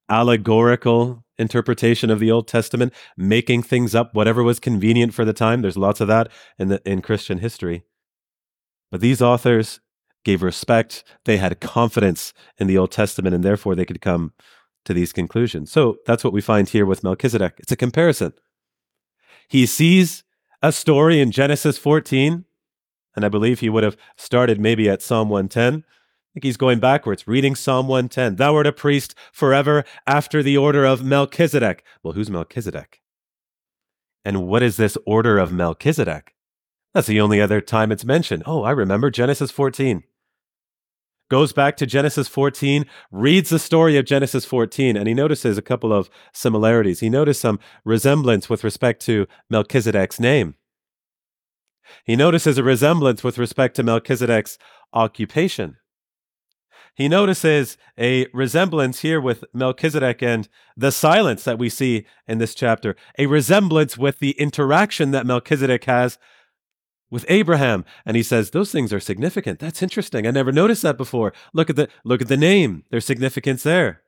allegorical 0.08 1.24
interpretation 1.38 2.10
of 2.10 2.18
the 2.18 2.32
Old 2.32 2.48
Testament, 2.48 2.92
making 3.16 3.62
things 3.62 3.94
up 3.94 4.16
whatever 4.16 4.42
was 4.42 4.58
convenient 4.58 5.14
for 5.14 5.24
the 5.24 5.32
time. 5.32 5.62
There's 5.62 5.76
lots 5.76 6.00
of 6.00 6.08
that 6.08 6.28
in 6.58 6.66
the 6.66 6.82
in 6.84 7.02
Christian 7.02 7.38
history. 7.38 7.84
But 8.90 9.00
these 9.00 9.22
authors 9.22 9.80
gave 10.24 10.42
respect, 10.42 11.04
they 11.24 11.38
had 11.38 11.60
confidence 11.60 12.32
in 12.58 12.66
the 12.66 12.76
Old 12.76 12.90
Testament, 12.90 13.34
and 13.34 13.44
therefore 13.44 13.74
they 13.74 13.84
could 13.86 14.00
come 14.00 14.32
to 14.84 14.94
these 14.94 15.12
conclusions. 15.12 15.70
So 15.70 15.96
that's 16.06 16.24
what 16.24 16.32
we 16.32 16.40
find 16.40 16.68
here 16.68 16.86
with 16.86 17.04
Melchizedek. 17.04 17.54
It's 17.58 17.72
a 17.72 17.76
comparison. 17.76 18.32
He 19.48 19.66
sees 19.66 20.24
a 20.62 20.72
story 20.72 21.20
in 21.20 21.30
Genesis 21.30 21.78
14, 21.78 22.44
and 23.16 23.24
I 23.24 23.28
believe 23.28 23.60
he 23.60 23.68
would 23.68 23.84
have 23.84 23.96
started 24.16 24.60
maybe 24.60 24.88
at 24.88 25.02
Psalm 25.02 25.28
110. 25.28 25.84
I 25.84 26.32
think 26.34 26.44
he's 26.44 26.56
going 26.56 26.78
backwards, 26.78 27.26
reading 27.26 27.56
Psalm 27.56 27.88
110. 27.88 28.36
Thou 28.36 28.54
art 28.54 28.66
a 28.66 28.72
priest 28.72 29.14
forever 29.32 29.84
after 30.06 30.42
the 30.42 30.56
order 30.56 30.84
of 30.84 31.02
Melchizedek. 31.02 31.82
Well, 32.02 32.12
who's 32.12 32.30
Melchizedek? 32.30 33.00
And 34.24 34.46
what 34.46 34.62
is 34.62 34.76
this 34.76 34.96
order 35.06 35.38
of 35.38 35.52
Melchizedek? 35.52 36.34
That's 36.92 37.06
the 37.06 37.20
only 37.20 37.40
other 37.40 37.60
time 37.60 37.92
it's 37.92 38.04
mentioned. 38.04 38.42
Oh, 38.46 38.62
I 38.62 38.72
remember 38.72 39.10
Genesis 39.10 39.50
14. 39.50 40.02
Goes 41.30 41.52
back 41.52 41.76
to 41.76 41.86
Genesis 41.86 42.26
14, 42.26 42.84
reads 43.12 43.50
the 43.50 43.60
story 43.60 43.96
of 43.96 44.04
Genesis 44.04 44.44
14, 44.44 44.96
and 44.96 45.06
he 45.06 45.14
notices 45.14 45.56
a 45.56 45.62
couple 45.62 45.92
of 45.92 46.10
similarities. 46.32 46.98
He 46.98 47.08
notices 47.08 47.40
some 47.40 47.60
resemblance 47.84 48.50
with 48.50 48.64
respect 48.64 49.00
to 49.02 49.28
Melchizedek's 49.48 50.18
name. 50.18 50.56
He 52.04 52.16
notices 52.16 52.58
a 52.58 52.64
resemblance 52.64 53.22
with 53.22 53.38
respect 53.38 53.76
to 53.76 53.84
Melchizedek's 53.84 54.58
occupation. 54.92 55.76
he 56.96 57.08
notices 57.08 57.78
a 57.96 58.26
resemblance 58.34 59.00
here 59.00 59.20
with 59.20 59.44
Melchizedek 59.54 60.22
and 60.22 60.48
the 60.76 60.92
silence 60.92 61.44
that 61.44 61.58
we 61.58 61.68
see 61.68 62.06
in 62.26 62.38
this 62.38 62.54
chapter, 62.54 62.96
a 63.18 63.26
resemblance 63.26 63.96
with 63.96 64.18
the 64.18 64.32
interaction 64.32 65.12
that 65.12 65.26
Melchizedek 65.26 65.84
has 65.84 66.18
with 67.10 67.24
Abraham. 67.28 67.84
And 68.06 68.16
he 68.16 68.22
says, 68.22 68.50
those 68.50 68.72
things 68.72 68.92
are 68.92 69.00
significant. 69.00 69.58
That's 69.58 69.82
interesting. 69.82 70.26
I 70.26 70.30
never 70.30 70.52
noticed 70.52 70.82
that 70.82 70.96
before. 70.96 71.32
Look 71.52 71.70
at 71.70 71.76
the, 71.76 71.88
look 72.04 72.22
at 72.22 72.28
the 72.28 72.36
name. 72.36 72.84
There's 72.90 73.04
significance 73.04 73.62
there. 73.62 74.02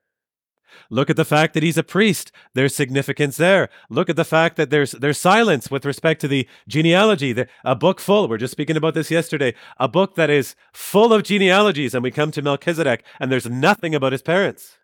Look 0.91 1.11
at 1.11 1.17
the 1.17 1.25
fact 1.25 1.55
that 1.55 1.63
he's 1.63 1.79
a 1.79 1.83
priest. 1.83 2.33
There's 2.55 2.75
significance 2.75 3.37
there. 3.37 3.69
Look 3.91 4.09
at 4.09 4.17
the 4.17 4.25
fact 4.25 4.57
that 4.57 4.71
there's 4.71 4.93
there's 4.93 5.19
silence 5.19 5.71
with 5.71 5.85
respect 5.85 6.21
to 6.23 6.29
the 6.29 6.49
genealogy. 6.67 7.33
The, 7.33 7.47
a 7.65 7.75
book 7.75 8.01
full. 8.01 8.29
We're 8.29 8.39
just 8.39 8.53
speaking 8.53 8.77
about 8.77 8.95
this 8.95 9.11
yesterday. 9.11 9.55
A 9.79 9.89
book 9.89 10.15
that 10.15 10.31
is 10.31 10.55
full 10.73 11.13
of 11.13 11.25
genealogies, 11.25 11.95
and 11.95 12.03
we 12.03 12.11
come 12.11 12.31
to 12.33 12.43
Melchizedek, 12.43 13.05
and 13.21 13.31
there's 13.31 13.49
nothing 13.49 13.95
about 13.95 14.13
his 14.13 14.23
parents. 14.23 14.79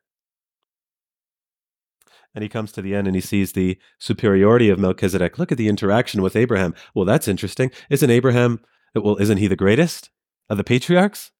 And 2.38 2.45
he 2.45 2.49
comes 2.49 2.71
to 2.71 2.83
the 2.83 2.95
end 2.95 3.09
and 3.09 3.16
he 3.16 3.21
sees 3.21 3.50
the 3.50 3.76
superiority 3.99 4.68
of 4.68 4.78
Melchizedek. 4.78 5.40
Look 5.40 5.50
at 5.50 5.59
the 5.59 5.66
interaction 5.66 6.23
with 6.23 6.37
Abraham. 6.37 6.73
Well, 6.95 7.04
that's 7.04 7.26
interesting. 7.26 7.73
Isn't 7.90 8.11
Abraham, 8.11 8.61
well, 8.95 9.16
isn't 9.16 9.38
he 9.38 9.49
the 9.49 9.57
greatest 9.57 10.11
of 10.49 10.57
the 10.57 10.62
patriarchs? 10.62 11.33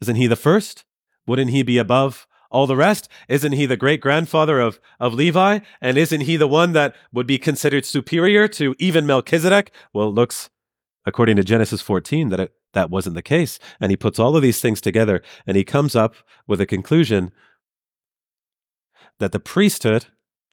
Isn't 0.00 0.16
he 0.16 0.26
the 0.26 0.34
first? 0.34 0.86
Wouldn't 1.26 1.50
he 1.50 1.62
be 1.62 1.76
above 1.76 2.26
all 2.50 2.66
the 2.66 2.74
rest? 2.74 3.06
Isn't 3.28 3.52
he 3.52 3.66
the 3.66 3.76
great 3.76 4.00
grandfather 4.00 4.58
of, 4.58 4.80
of 4.98 5.12
Levi? 5.12 5.58
And 5.82 5.98
isn't 5.98 6.22
he 6.22 6.38
the 6.38 6.48
one 6.48 6.72
that 6.72 6.96
would 7.12 7.26
be 7.26 7.36
considered 7.36 7.84
superior 7.84 8.48
to 8.48 8.74
even 8.78 9.04
Melchizedek? 9.04 9.70
Well, 9.92 10.08
it 10.08 10.14
looks, 10.14 10.48
according 11.04 11.36
to 11.36 11.44
Genesis 11.44 11.82
14, 11.82 12.30
that 12.30 12.40
it, 12.40 12.54
that 12.72 12.88
wasn't 12.88 13.14
the 13.14 13.20
case. 13.20 13.58
And 13.78 13.92
he 13.92 13.96
puts 13.98 14.18
all 14.18 14.34
of 14.34 14.42
these 14.42 14.62
things 14.62 14.80
together 14.80 15.22
and 15.46 15.54
he 15.54 15.64
comes 15.64 15.94
up 15.94 16.14
with 16.46 16.62
a 16.62 16.66
conclusion 16.66 17.30
that 19.18 19.32
the 19.32 19.38
priesthood 19.38 20.06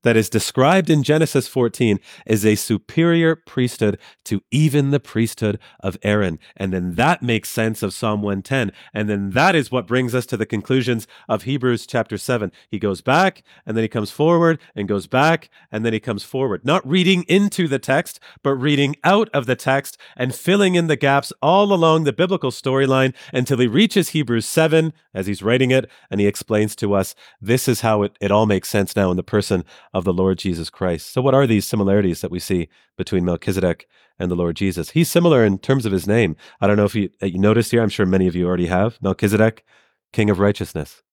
that 0.04 0.16
is 0.16 0.30
described 0.30 0.90
in 0.90 1.02
Genesis 1.04 1.48
14 1.48 2.00
is 2.26 2.46
a 2.46 2.56
superior 2.56 3.36
priesthood 3.36 3.98
to 4.26 4.42
even 4.52 4.92
the 4.92 5.00
priesthood 5.00 5.60
of 5.80 5.98
Aaron. 6.04 6.40
And 6.56 6.72
then 6.72 6.96
that 6.96 7.24
makes 7.24 7.50
sense 7.50 7.82
of 7.82 7.94
Psalm 7.94 8.22
110. 8.22 8.72
And 8.94 9.10
then 9.10 9.32
that 9.32 9.56
is 9.56 9.72
what 9.72 9.88
brings 9.88 10.14
us 10.14 10.26
to 10.28 10.38
the 10.38 10.46
conclusions 10.46 11.08
of 11.28 11.44
Hebrews 11.44 11.88
chapter 11.88 12.18
7. 12.18 12.52
He 12.70 12.80
goes 12.80 13.02
back 13.02 13.44
and 13.66 13.76
then 13.76 13.84
he 13.84 13.88
comes 13.88 14.12
forward 14.12 14.60
and 14.76 14.88
goes 14.88 15.08
back 15.08 15.50
and 15.72 15.86
then 15.86 15.94
he 15.94 16.00
comes 16.00 16.24
forward. 16.24 16.66
Not 16.66 16.88
reading 16.88 17.24
into 17.24 17.68
the 17.68 17.80
text, 17.80 18.20
but 18.44 18.56
reading 18.56 18.96
out 19.04 19.30
of 19.30 19.46
the 19.46 19.56
text 19.56 19.98
and 20.16 20.36
filling 20.36 20.76
in 20.76 20.88
the 20.88 20.96
gaps 20.96 21.34
all 21.42 21.74
along 21.74 22.04
the 22.04 22.14
biblical 22.14 22.52
storyline 22.52 23.14
until 23.32 23.58
he 23.58 23.68
reaches 23.68 24.10
Hebrews 24.10 24.46
7 24.46 24.94
as 25.14 25.28
he's 25.28 25.44
writing 25.44 25.72
it 25.72 25.90
and 26.10 26.20
he 26.20 26.28
explains 26.28 26.76
to 26.76 26.94
us 26.94 27.16
this 27.42 27.68
is 27.68 27.82
how 27.82 28.04
it, 28.04 28.18
it 28.20 28.32
all 28.32 28.46
makes 28.46 28.70
sense 28.70 28.96
now 28.96 29.12
in 29.12 29.18
the 29.18 29.24
person 29.24 29.64
of 29.94 30.04
the 30.04 30.14
Lord 30.14 30.38
Jesus 30.38 30.70
Christ. 30.70 31.12
So, 31.12 31.22
what 31.22 31.36
are 31.36 31.46
these 31.46 31.66
similarities 31.66 32.22
that 32.22 32.32
we 32.32 32.40
see 32.40 32.70
between 32.98 33.26
Melchizedek 33.26 33.88
and 34.18 34.32
the 34.32 34.36
Lord 34.36 34.56
Jesus? 34.56 34.92
He's 34.92 35.10
similar 35.10 35.46
in 35.46 35.60
terms 35.60 35.86
of 35.86 35.92
his 35.92 36.08
name. 36.08 36.36
I 36.60 36.68
don't 36.68 36.78
know 36.78 36.86
if 36.86 36.96
you, 36.96 37.10
you 37.22 37.40
noticed 37.40 37.72
here, 37.72 37.82
I'm 37.82 37.90
sure 37.90 38.06
many 38.06 38.28
of 38.28 38.36
you 38.36 38.48
already 38.48 38.68
have 38.68 39.02
Melchizedek, 39.02 39.64
King 40.12 40.30
of 40.30 40.40
Righteousness. 40.40 41.04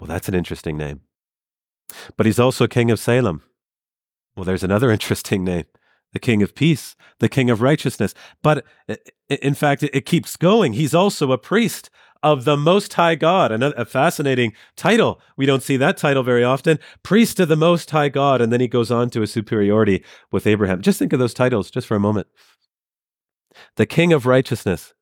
Well, 0.00 0.08
that's 0.08 0.28
an 0.28 0.34
interesting 0.34 0.76
name. 0.76 1.02
But 2.16 2.26
he's 2.26 2.38
also 2.38 2.66
King 2.66 2.90
of 2.90 3.00
Salem. 3.00 3.42
Well, 4.36 4.44
there's 4.44 4.64
another 4.64 4.90
interesting 4.92 5.44
name 5.44 5.64
the 6.14 6.18
King 6.18 6.42
of 6.42 6.54
Peace, 6.54 6.96
the 7.18 7.28
King 7.28 7.50
of 7.50 7.60
Righteousness. 7.60 8.14
But 8.42 8.64
in 9.28 9.52
fact, 9.54 9.82
it 9.82 10.06
keeps 10.06 10.36
going. 10.36 10.72
He's 10.72 10.94
also 10.94 11.32
a 11.32 11.38
priest 11.38 11.90
of 12.22 12.44
the 12.44 12.56
Most 12.56 12.94
High 12.94 13.14
God. 13.14 13.50
A 13.62 13.84
fascinating 13.84 14.52
title. 14.76 15.20
We 15.36 15.46
don't 15.46 15.62
see 15.62 15.76
that 15.76 15.96
title 15.96 16.22
very 16.22 16.44
often. 16.44 16.78
Priest 17.02 17.40
of 17.40 17.48
the 17.48 17.56
Most 17.56 17.90
High 17.90 18.08
God. 18.08 18.40
And 18.40 18.52
then 18.52 18.60
he 18.60 18.68
goes 18.68 18.90
on 18.90 19.10
to 19.10 19.22
a 19.22 19.26
superiority 19.26 20.04
with 20.30 20.46
Abraham. 20.46 20.82
Just 20.82 20.98
think 20.98 21.12
of 21.12 21.18
those 21.18 21.34
titles 21.34 21.70
just 21.70 21.86
for 21.86 21.96
a 21.96 22.00
moment 22.00 22.26
the 23.76 23.86
King 23.86 24.12
of 24.12 24.26
Righteousness 24.26 24.94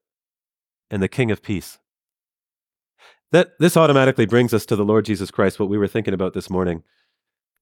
and 0.90 1.02
the 1.02 1.08
King 1.08 1.30
of 1.30 1.42
Peace. 1.42 1.78
That, 3.32 3.50
this 3.58 3.76
automatically 3.76 4.25
brings 4.25 4.54
us 4.54 4.64
to 4.66 4.76
the 4.76 4.85
Lord 4.85 5.04
Jesus 5.04 5.30
Christ, 5.30 5.58
what 5.58 5.68
we 5.68 5.78
were 5.78 5.88
thinking 5.88 6.14
about 6.14 6.32
this 6.32 6.49
morning. 6.49 6.85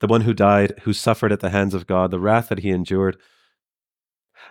The 0.00 0.06
one 0.06 0.20
who 0.22 0.34
died, 0.34 0.74
who 0.82 0.92
suffered 0.92 1.32
at 1.32 1.40
the 1.40 1.50
hands 1.50 1.72
of 1.72 1.86
God, 1.86 2.10
the 2.10 2.20
wrath 2.20 2.48
that 2.48 2.58
he 2.58 2.70
endured 2.70 3.16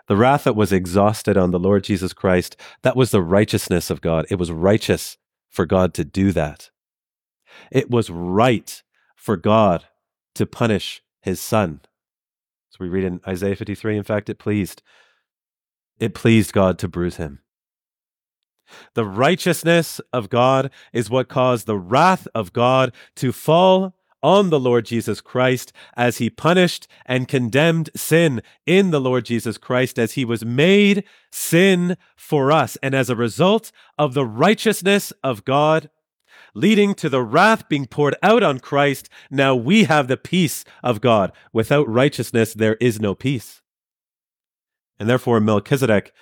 the 0.08 0.16
wrath 0.16 0.44
that 0.44 0.56
was 0.56 0.72
exhausted 0.72 1.38
on 1.38 1.52
the 1.52 1.60
Lord 1.60 1.84
Jesus 1.84 2.14
Christ, 2.14 2.56
that 2.82 2.96
was 2.96 3.12
the 3.12 3.22
righteousness 3.22 3.90
of 3.90 4.02
God. 4.02 4.26
It 4.30 4.40
was 4.40 4.52
righteous 4.52 5.18
for 5.50 5.66
God 5.66 5.94
to 5.96 6.04
do 6.04 6.32
that. 6.32 6.70
It 7.72 7.90
was 7.90 8.10
right 8.10 8.82
for 9.16 9.38
God 9.38 9.86
to 10.36 10.46
punish 10.46 11.02
his 11.22 11.40
son. 11.40 11.82
So 12.70 12.78
we 12.80 12.90
read 12.90 13.04
in 13.04 13.22
Isaiah 13.28 13.56
53, 13.56 13.98
in 13.98 14.04
fact, 14.04 14.30
it 14.30 14.40
pleased. 14.40 14.82
It 16.00 16.16
pleased 16.16 16.54
God 16.54 16.80
to 16.80 16.88
bruise 16.88 17.18
him. 17.18 17.40
The 18.96 19.06
righteousness 19.06 20.02
of 20.12 20.30
God 20.30 20.72
is 20.92 21.10
what 21.10 21.30
caused 21.30 21.68
the 21.68 21.78
wrath 21.78 22.28
of 22.34 22.54
God 22.54 22.94
to 23.18 23.32
fall 23.32 23.96
on 24.24 24.50
the 24.50 24.60
Lord 24.60 24.86
Jesus 24.86 25.22
Christ 25.22 25.74
as 25.96 26.18
he 26.18 26.30
punished 26.30 26.88
and 27.06 27.28
condemned 27.28 27.90
sin 27.96 28.42
in 28.66 28.90
the 28.90 29.02
Lord 29.02 29.26
Jesus 29.26 29.58
Christ 29.58 30.00
as 30.00 30.14
he 30.14 30.26
was 30.26 30.46
made 30.46 31.04
sin 31.32 31.98
for 32.16 32.52
us. 32.52 32.78
And 32.82 32.96
as 32.96 33.10
a 33.10 33.16
result 33.16 33.72
of 34.00 34.14
the 34.14 34.26
righteousness 34.26 35.12
of 35.24 35.46
God, 35.46 35.90
leading 36.56 36.94
to 36.96 37.10
the 37.10 37.22
wrath 37.22 37.68
being 37.68 37.86
poured 37.86 38.16
out 38.24 38.42
on 38.42 38.60
Christ, 38.60 39.10
now 39.30 39.56
we 39.56 39.84
have 39.84 40.08
the 40.08 40.18
peace 40.18 40.64
of 40.82 41.02
God. 41.02 41.32
Without 41.52 41.88
righteousness, 41.88 42.54
there 42.54 42.76
is 42.76 43.00
no 43.00 43.14
peace. 43.14 43.62
And 45.00 45.10
therefore, 45.10 45.40
Melchizedek, 45.40 46.14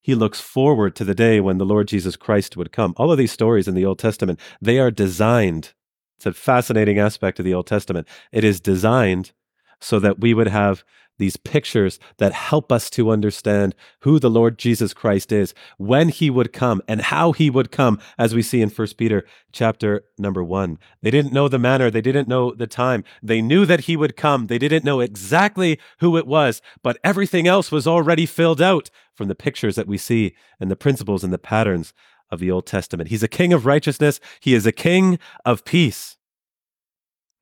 he 0.00 0.14
looks 0.14 0.40
forward 0.40 0.96
to 0.96 1.04
the 1.04 1.14
day 1.14 1.40
when 1.40 1.58
the 1.58 1.66
Lord 1.66 1.88
Jesus 1.88 2.16
Christ 2.16 2.56
would 2.56 2.72
come. 2.72 2.94
All 2.96 3.12
of 3.12 3.18
these 3.18 3.32
stories 3.32 3.68
in 3.68 3.74
the 3.74 3.84
Old 3.84 3.98
Testament, 3.98 4.40
they 4.60 4.78
are 4.78 4.90
designed 4.90 5.74
it's 6.16 6.26
a 6.26 6.32
fascinating 6.32 6.98
aspect 6.98 7.38
of 7.38 7.44
the 7.44 7.54
Old 7.54 7.66
Testament. 7.66 8.08
It 8.32 8.44
is 8.44 8.60
designed 8.60 9.32
so 9.80 9.98
that 10.00 10.20
we 10.20 10.34
would 10.34 10.48
have 10.48 10.84
these 11.18 11.36
pictures 11.36 11.98
that 12.18 12.32
help 12.32 12.70
us 12.70 12.90
to 12.90 13.10
understand 13.10 13.74
who 14.00 14.18
the 14.18 14.30
Lord 14.30 14.58
Jesus 14.58 14.92
Christ 14.92 15.32
is, 15.32 15.54
when 15.78 16.08
he 16.08 16.30
would 16.30 16.52
come 16.52 16.82
and 16.86 17.00
how 17.00 17.32
he 17.32 17.48
would 17.48 17.70
come, 17.70 17.98
as 18.18 18.34
we 18.34 18.42
see 18.42 18.60
in 18.60 18.68
1 18.68 18.88
Peter 18.98 19.24
chapter 19.52 20.04
number 20.18 20.44
1. 20.44 20.78
They 21.02 21.10
didn't 21.10 21.32
know 21.32 21.48
the 21.48 21.58
manner, 21.58 21.90
they 21.90 22.00
didn't 22.00 22.28
know 22.28 22.52
the 22.52 22.66
time. 22.66 23.04
They 23.22 23.40
knew 23.40 23.64
that 23.66 23.80
he 23.80 23.96
would 23.96 24.16
come. 24.16 24.46
They 24.46 24.58
didn't 24.58 24.84
know 24.84 25.00
exactly 25.00 25.78
who 26.00 26.16
it 26.16 26.26
was, 26.26 26.60
but 26.82 26.98
everything 27.02 27.46
else 27.46 27.72
was 27.72 27.86
already 27.86 28.26
filled 28.26 28.60
out 28.60 28.90
from 29.14 29.28
the 29.28 29.34
pictures 29.34 29.76
that 29.76 29.88
we 29.88 29.96
see 29.96 30.34
and 30.60 30.70
the 30.70 30.76
principles 30.76 31.24
and 31.24 31.32
the 31.32 31.38
patterns 31.38 31.94
of 32.30 32.40
the 32.40 32.50
Old 32.50 32.66
Testament. 32.66 33.08
He's 33.08 33.22
a 33.22 33.28
king 33.28 33.52
of 33.52 33.66
righteousness, 33.66 34.20
he 34.40 34.54
is 34.54 34.66
a 34.66 34.72
king 34.72 35.18
of 35.44 35.64
peace. 35.64 36.16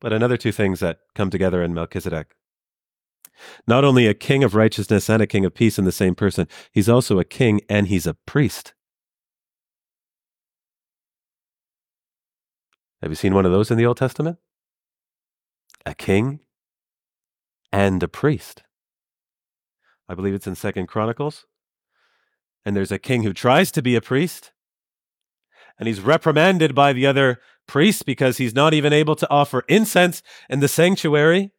But 0.01 0.13
another 0.13 0.37
two 0.37 0.53
things 0.53 0.81
that 0.81 0.99
come 1.15 1.31
together 1.31 1.63
in 1.63 1.73
Melchizedek. 1.73 2.35
Not 3.67 3.85
only 3.85 4.07
a 4.07 4.15
king 4.15 4.45
of 4.45 4.55
righteousness 4.55 5.09
and 5.09 5.23
a 5.23 5.27
king 5.27 5.45
of 5.45 5.55
peace 5.55 5.79
in 5.79 5.85
the 5.85 5.93
same 5.93 6.15
person, 6.15 6.47
he's 6.73 6.89
also 6.89 7.19
a 7.19 7.25
king 7.25 7.61
and 7.69 7.89
he's 7.89 8.07
a 8.07 8.15
priest. 8.15 8.75
Have 13.03 13.11
you 13.11 13.17
seen 13.17 13.35
one 13.35 13.45
of 13.45 13.53
those 13.53 13.71
in 13.71 13.77
the 13.77 13.85
Old 13.85 13.99
Testament? 13.99 14.39
A 15.85 15.95
king 15.95 16.41
and 17.71 18.03
a 18.03 18.09
priest. 18.09 18.63
I 20.09 20.15
believe 20.15 20.33
it's 20.33 20.47
in 20.47 20.55
Second 20.55 20.87
Chronicles. 20.87 21.45
And 22.65 22.75
there's 22.75 22.93
a 22.93 22.99
king 22.99 23.23
who 23.23 23.35
tries 23.35 23.71
to 23.73 23.83
be 23.83 23.95
a 23.95 24.01
priest, 24.01 24.53
and 25.79 25.89
he's 25.89 26.01
reprimanded 26.01 26.75
by 26.75 26.93
the 26.93 27.07
other 27.07 27.41
priests 27.67 28.03
because 28.03 28.39
he's 28.39 28.55
not 28.55 28.75
even 28.75 28.93
able 28.93 29.17
to 29.17 29.31
offer 29.31 29.65
incense 29.69 30.23
in 30.49 30.61
the 30.61 30.69
sanctuary. 30.69 31.51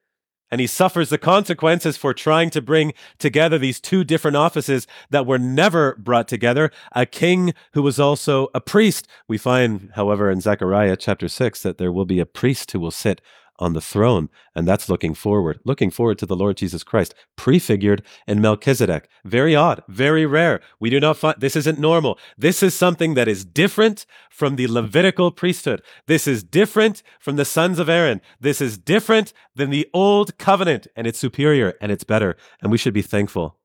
And 0.52 0.62
he 0.62 0.68
suffers 0.68 1.10
the 1.10 1.18
consequences 1.18 1.98
for 1.98 2.14
trying 2.14 2.52
to 2.52 2.62
bring 2.62 2.94
together 3.18 3.58
these 3.58 3.80
two 3.80 4.04
different 4.04 4.38
offices 4.38 4.86
that 5.10 5.26
were 5.26 5.40
never 5.40 5.96
brought 5.96 6.28
together. 6.28 6.72
A 6.92 7.06
king 7.08 7.54
who 7.74 7.82
was 7.82 8.00
also 8.00 8.50
a 8.54 8.62
priest. 8.62 9.08
We 9.28 9.40
find, 9.40 9.90
however, 9.96 10.30
in 10.30 10.42
Zechariah 10.42 10.98
chapter 10.98 11.28
6 11.28 11.64
that 11.64 11.80
there 11.80 11.92
will 11.92 12.06
be 12.06 12.20
a 12.20 12.28
priest 12.28 12.72
who 12.72 12.80
will 12.80 12.92
sit 12.92 13.22
on 13.60 13.74
the 13.74 13.82
throne. 13.82 14.30
And 14.54 14.68
that's 14.68 14.90
looking 14.90 15.14
forward, 15.14 15.60
looking 15.64 15.90
forward 15.90 16.18
to 16.20 16.26
the 16.26 16.36
Lord 16.36 16.58
Jesus 16.58 16.84
Christ, 16.84 17.14
prefigured 17.36 18.04
in 18.28 18.42
Melchizedek. 18.42 19.08
Very 19.24 19.56
odd, 19.56 19.84
very 19.88 20.26
rare. 20.26 20.62
We 20.80 20.90
do 20.90 21.00
not 21.00 21.18
find 21.18 21.36
this 21.40 21.56
isn't 21.56 21.80
normal. 21.80 22.20
This 22.38 22.62
is 22.62 22.74
something 22.74 23.14
that 23.14 23.28
is 23.28 23.46
different 23.46 24.06
from 24.30 24.56
the 24.56 24.68
Levitical 24.68 25.32
priesthood. 25.32 25.82
This 26.08 26.28
is 26.28 26.44
different 26.44 27.02
from 27.20 27.36
the 27.36 27.46
sons 27.46 27.80
of 27.80 27.90
Aaron. 27.90 28.22
This 28.40 28.62
is 28.62 28.78
different 28.78 29.34
than 29.56 29.70
the 29.70 29.88
old 29.94 30.38
covenant, 30.38 30.88
and 30.96 31.08
it's 31.08 31.20
superior 31.20 31.76
and 31.82 31.92
it's 31.92 32.04
better. 32.04 32.36
And 32.62 32.72
we 32.72 32.78
should 32.78 32.94
be 32.94 33.02
thankful. 33.02 33.58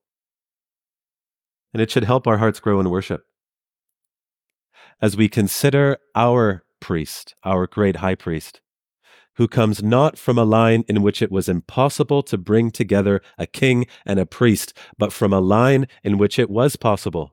And 1.73 1.81
it 1.81 1.91
should 1.91 2.05
help 2.05 2.27
our 2.27 2.39
hearts 2.39 2.61
grow 2.61 2.81
in 2.81 2.91
worship. 2.91 3.25
As 5.03 5.17
we 5.17 5.29
consider 5.29 5.99
our 6.15 6.65
priest, 6.81 7.35
our 7.45 7.67
great 7.67 7.97
high 7.97 8.15
priest, 8.15 8.61
who 9.41 9.49
comes 9.49 9.83
not 9.83 10.19
from 10.19 10.37
a 10.37 10.45
line 10.45 10.85
in 10.87 11.01
which 11.01 11.23
it 11.23 11.33
was 11.33 11.49
impossible 11.49 12.23
to 12.23 12.37
bring 12.37 12.71
together 12.71 13.23
a 13.39 13.47
king 13.47 13.87
and 14.05 14.21
a 14.21 14.27
priest, 14.27 14.77
but 14.99 15.15
from 15.15 15.33
a 15.33 15.41
line 15.41 15.89
in 16.05 16.19
which 16.19 16.39
it 16.39 16.51
was 16.51 16.77
possible 16.77 17.33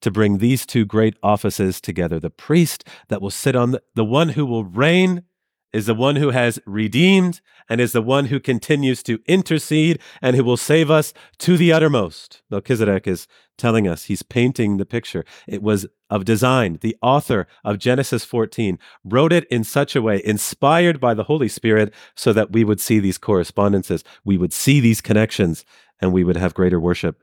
to 0.00 0.10
bring 0.10 0.38
these 0.38 0.64
two 0.64 0.86
great 0.86 1.14
offices 1.22 1.82
together. 1.82 2.18
The 2.18 2.30
priest 2.30 2.88
that 3.10 3.20
will 3.20 3.30
sit 3.30 3.54
on 3.54 3.72
the, 3.72 3.82
the 3.94 4.06
one 4.06 4.30
who 4.30 4.46
will 4.46 4.64
reign 4.64 5.24
is 5.72 5.86
the 5.86 5.94
one 5.94 6.16
who 6.16 6.30
has 6.30 6.58
redeemed 6.66 7.40
and 7.68 7.80
is 7.80 7.92
the 7.92 8.02
one 8.02 8.26
who 8.26 8.38
continues 8.38 9.02
to 9.02 9.20
intercede 9.26 9.98
and 10.20 10.36
who 10.36 10.44
will 10.44 10.56
save 10.56 10.90
us 10.90 11.14
to 11.38 11.56
the 11.56 11.72
uttermost. 11.72 12.42
Melchizedek 12.50 13.06
is 13.06 13.26
telling 13.56 13.86
us, 13.86 14.04
he's 14.04 14.22
painting 14.22 14.76
the 14.76 14.84
picture. 14.84 15.24
It 15.46 15.62
was 15.62 15.86
of 16.10 16.24
design. 16.24 16.78
The 16.80 16.96
author 17.00 17.46
of 17.64 17.78
Genesis 17.78 18.24
14 18.24 18.78
wrote 19.04 19.32
it 19.32 19.46
in 19.50 19.64
such 19.64 19.96
a 19.96 20.02
way, 20.02 20.20
inspired 20.24 21.00
by 21.00 21.14
the 21.14 21.24
Holy 21.24 21.48
Spirit, 21.48 21.94
so 22.14 22.32
that 22.32 22.52
we 22.52 22.64
would 22.64 22.80
see 22.80 22.98
these 22.98 23.18
correspondences, 23.18 24.04
we 24.24 24.36
would 24.36 24.52
see 24.52 24.80
these 24.80 25.00
connections, 25.00 25.64
and 26.00 26.12
we 26.12 26.24
would 26.24 26.36
have 26.36 26.54
greater 26.54 26.80
worship 26.80 27.20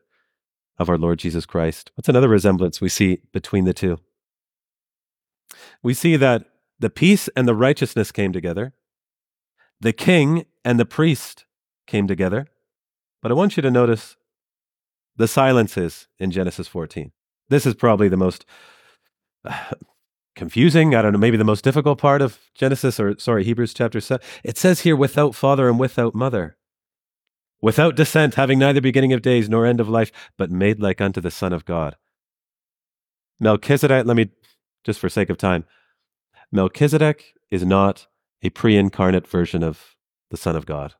of 0.78 0.90
our 0.90 0.98
Lord 0.98 1.20
Jesus 1.20 1.46
Christ. 1.46 1.92
What's 1.96 2.10
another 2.10 2.30
resemblance 2.30 2.80
we 2.80 2.90
see 2.90 3.22
between 3.34 3.66
the 3.66 3.74
two? 3.74 4.00
We 5.84 5.94
see 5.94 6.16
that 6.16 6.46
the 6.80 6.90
peace 6.90 7.28
and 7.36 7.48
the 7.48 7.56
righteousness 7.56 8.12
came 8.12 8.32
together. 8.32 8.74
The 9.82 9.94
king 9.94 10.46
and 10.64 10.80
the 10.80 10.86
priest 10.86 11.46
came 11.88 12.08
together. 12.08 12.48
But 13.22 13.32
I 13.32 13.36
want 13.36 13.58
you 13.58 13.62
to 13.62 13.72
notice 13.72 14.16
the 15.16 15.28
silences 15.28 16.08
in 16.18 16.32
Genesis 16.32 16.68
14. 16.68 17.12
This 17.50 17.66
is 17.66 17.76
probably 17.76 18.08
the 18.08 18.18
most 18.18 18.46
uh, 19.44 19.72
confusing, 20.36 20.96
I 20.96 21.02
don't 21.02 21.12
know, 21.12 21.20
maybe 21.20 21.36
the 21.36 21.44
most 21.44 21.66
difficult 21.66 22.00
part 22.00 22.22
of 22.22 22.40
Genesis 22.56 23.00
or 23.00 23.20
sorry, 23.20 23.44
Hebrews 23.44 23.74
chapter 23.74 24.00
7. 24.00 24.26
It 24.44 24.58
says 24.58 24.82
here 24.82 24.96
without 24.96 25.36
father 25.36 25.68
and 25.68 25.78
without 25.78 26.16
mother. 26.16 26.56
Without 27.62 27.98
descent, 27.98 28.36
having 28.36 28.58
neither 28.58 28.80
beginning 28.80 29.12
of 29.12 29.22
days 29.22 29.50
nor 29.50 29.66
end 29.66 29.82
of 29.82 29.90
life, 29.90 30.14
but 30.38 30.50
made 30.50 30.80
like 30.80 31.02
unto 31.02 31.20
the 31.20 31.32
Son 31.32 31.52
of 31.52 31.66
God. 31.66 31.98
Melchizedek, 33.38 34.06
let 34.06 34.16
me, 34.16 34.30
just 34.86 35.00
for 35.00 35.10
sake 35.10 35.30
of 35.30 35.38
time, 35.38 35.66
Melchizedek 36.52 37.34
is 37.52 37.66
not 37.66 38.08
a 38.42 38.50
pre 38.50 38.76
incarnate 38.76 39.28
version 39.28 39.64
of 39.64 39.96
the 40.32 40.38
Son 40.38 40.56
of 40.56 40.66
God. 40.66 40.96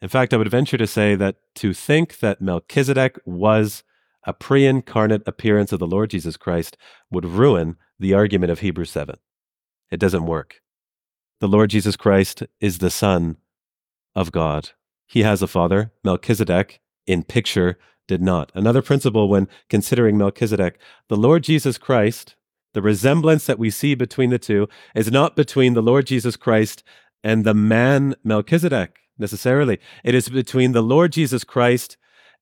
In 0.00 0.08
fact, 0.08 0.34
I 0.34 0.36
would 0.36 0.50
venture 0.50 0.76
to 0.76 0.86
say 0.86 1.14
that 1.14 1.36
to 1.56 1.72
think 1.72 2.18
that 2.18 2.40
Melchizedek 2.40 3.18
was 3.24 3.82
a 4.24 4.32
pre 4.32 4.66
incarnate 4.66 5.22
appearance 5.26 5.72
of 5.72 5.78
the 5.78 5.86
Lord 5.86 6.10
Jesus 6.10 6.36
Christ 6.36 6.76
would 7.10 7.24
ruin 7.24 7.76
the 7.98 8.14
argument 8.14 8.52
of 8.52 8.60
Hebrews 8.60 8.90
7. 8.90 9.16
It 9.90 10.00
doesn't 10.00 10.26
work. 10.26 10.60
The 11.40 11.48
Lord 11.48 11.70
Jesus 11.70 11.96
Christ 11.96 12.42
is 12.60 12.78
the 12.78 12.90
Son 12.90 13.36
of 14.14 14.32
God. 14.32 14.70
He 15.06 15.22
has 15.22 15.42
a 15.42 15.46
father. 15.46 15.92
Melchizedek, 16.02 16.80
in 17.06 17.22
picture, 17.22 17.78
did 18.06 18.22
not. 18.22 18.52
Another 18.54 18.82
principle 18.82 19.28
when 19.28 19.48
considering 19.68 20.16
Melchizedek 20.16 20.78
the 21.08 21.16
Lord 21.16 21.42
Jesus 21.42 21.78
Christ 21.78 22.36
the 22.74 22.82
resemblance 22.82 23.46
that 23.46 23.58
we 23.58 23.70
see 23.70 23.94
between 23.94 24.30
the 24.30 24.38
two 24.38 24.68
is 24.94 25.10
not 25.10 25.36
between 25.36 25.74
the 25.74 25.82
Lord 25.82 26.06
Jesus 26.06 26.36
Christ 26.36 26.84
and 27.22 27.44
the 27.44 27.54
man 27.54 28.14
Melchizedek 28.22 28.98
necessarily. 29.18 29.78
It 30.04 30.14
is 30.14 30.28
between 30.28 30.72
the 30.72 30.82
Lord 30.82 31.12
Jesus 31.12 31.44
Christ 31.44 31.96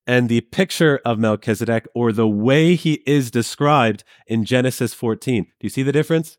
and 0.07 0.29
the 0.29 0.41
picture 0.41 1.01
of 1.05 1.19
Melchizedek 1.19 1.87
or 1.95 2.13
the 2.13 2.27
way 2.27 2.75
he 2.75 3.03
is 3.07 3.31
described 3.31 4.03
in 4.27 4.45
Genesis 4.45 4.95
14. 4.95 5.45
Do 5.45 5.51
you 5.61 5.69
see 5.69 5.85
the 5.85 5.93
difference? 5.93 6.39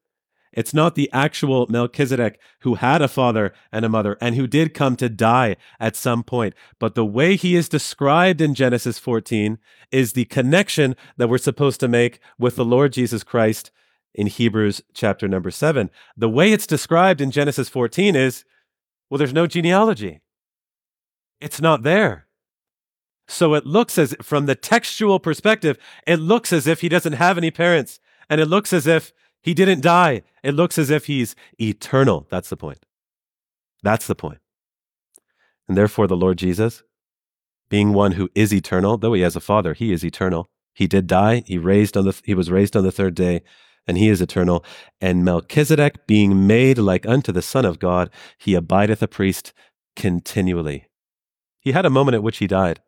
It's 0.51 0.73
not 0.73 0.93
the 0.93 1.09
actual 1.11 1.65
Melchizedek 1.67 2.39
who 2.59 2.75
had 2.75 3.01
a 3.01 3.07
father 3.07 3.53
and 3.71 3.83
a 3.83 3.89
mother 3.89 4.17
and 4.21 4.35
who 4.35 4.45
did 4.45 4.73
come 4.73 4.95
to 4.97 5.09
die 5.09 5.55
at 5.79 5.95
some 5.95 6.23
point. 6.23 6.53
But 6.79 6.93
the 6.93 7.05
way 7.05 7.35
he 7.35 7.55
is 7.55 7.67
described 7.67 8.39
in 8.39 8.53
Genesis 8.53 8.99
14 8.99 9.57
is 9.91 10.13
the 10.13 10.25
connection 10.25 10.95
that 11.17 11.27
we're 11.27 11.39
supposed 11.39 11.79
to 11.79 11.87
make 11.87 12.19
with 12.37 12.55
the 12.55 12.65
Lord 12.65 12.93
Jesus 12.93 13.23
Christ 13.23 13.71
in 14.13 14.27
Hebrews 14.27 14.81
chapter 14.93 15.27
number 15.27 15.51
seven. 15.51 15.89
The 16.15 16.29
way 16.29 16.51
it's 16.51 16.67
described 16.67 17.21
in 17.21 17.31
Genesis 17.31 17.69
14 17.69 18.15
is 18.15 18.45
well, 19.09 19.17
there's 19.17 19.33
no 19.33 19.45
genealogy, 19.45 20.21
it's 21.39 21.61
not 21.61 21.83
there. 21.83 22.27
So 23.27 23.53
it 23.53 23.65
looks 23.65 23.97
as, 23.97 24.15
from 24.21 24.47
the 24.47 24.55
textual 24.55 25.19
perspective, 25.19 25.77
it 26.05 26.17
looks 26.17 26.51
as 26.51 26.67
if 26.67 26.81
he 26.81 26.89
doesn't 26.89 27.13
have 27.13 27.37
any 27.37 27.51
parents. 27.51 27.99
And 28.29 28.41
it 28.41 28.47
looks 28.47 28.73
as 28.73 28.87
if 28.87 29.13
he 29.41 29.53
didn't 29.53 29.81
die. 29.81 30.23
It 30.43 30.53
looks 30.53 30.77
as 30.77 30.89
if 30.89 31.05
he's 31.05 31.35
eternal. 31.59 32.27
That's 32.29 32.49
the 32.49 32.57
point. 32.57 32.85
That's 33.81 34.07
the 34.07 34.15
point. 34.15 34.39
And 35.67 35.77
therefore, 35.77 36.07
the 36.07 36.17
Lord 36.17 36.37
Jesus, 36.37 36.83
being 37.69 37.93
one 37.93 38.13
who 38.13 38.29
is 38.35 38.53
eternal, 38.53 38.97
though 38.97 39.13
he 39.13 39.21
has 39.21 39.35
a 39.35 39.41
father, 39.41 39.73
he 39.73 39.93
is 39.93 40.03
eternal. 40.03 40.47
He 40.73 40.87
did 40.87 41.07
die. 41.07 41.43
He 41.45 41.57
raised 41.57 41.95
on 41.95 42.05
the, 42.05 42.19
he 42.25 42.33
was 42.33 42.49
raised 42.49 42.75
on 42.75 42.83
the 42.83 42.91
third 42.91 43.15
day 43.15 43.43
and 43.87 43.97
he 43.97 44.09
is 44.09 44.21
eternal. 44.21 44.63
And 45.01 45.25
Melchizedek, 45.25 46.07
being 46.07 46.47
made 46.47 46.77
like 46.77 47.05
unto 47.05 47.31
the 47.31 47.41
Son 47.41 47.65
of 47.65 47.79
God, 47.79 48.09
he 48.37 48.55
abideth 48.55 49.01
a 49.01 49.07
priest 49.07 49.53
continually. 49.95 50.87
He 51.59 51.71
had 51.71 51.85
a 51.85 51.89
moment 51.89 52.15
at 52.15 52.23
which 52.23 52.37
he 52.37 52.47
died, 52.47 52.81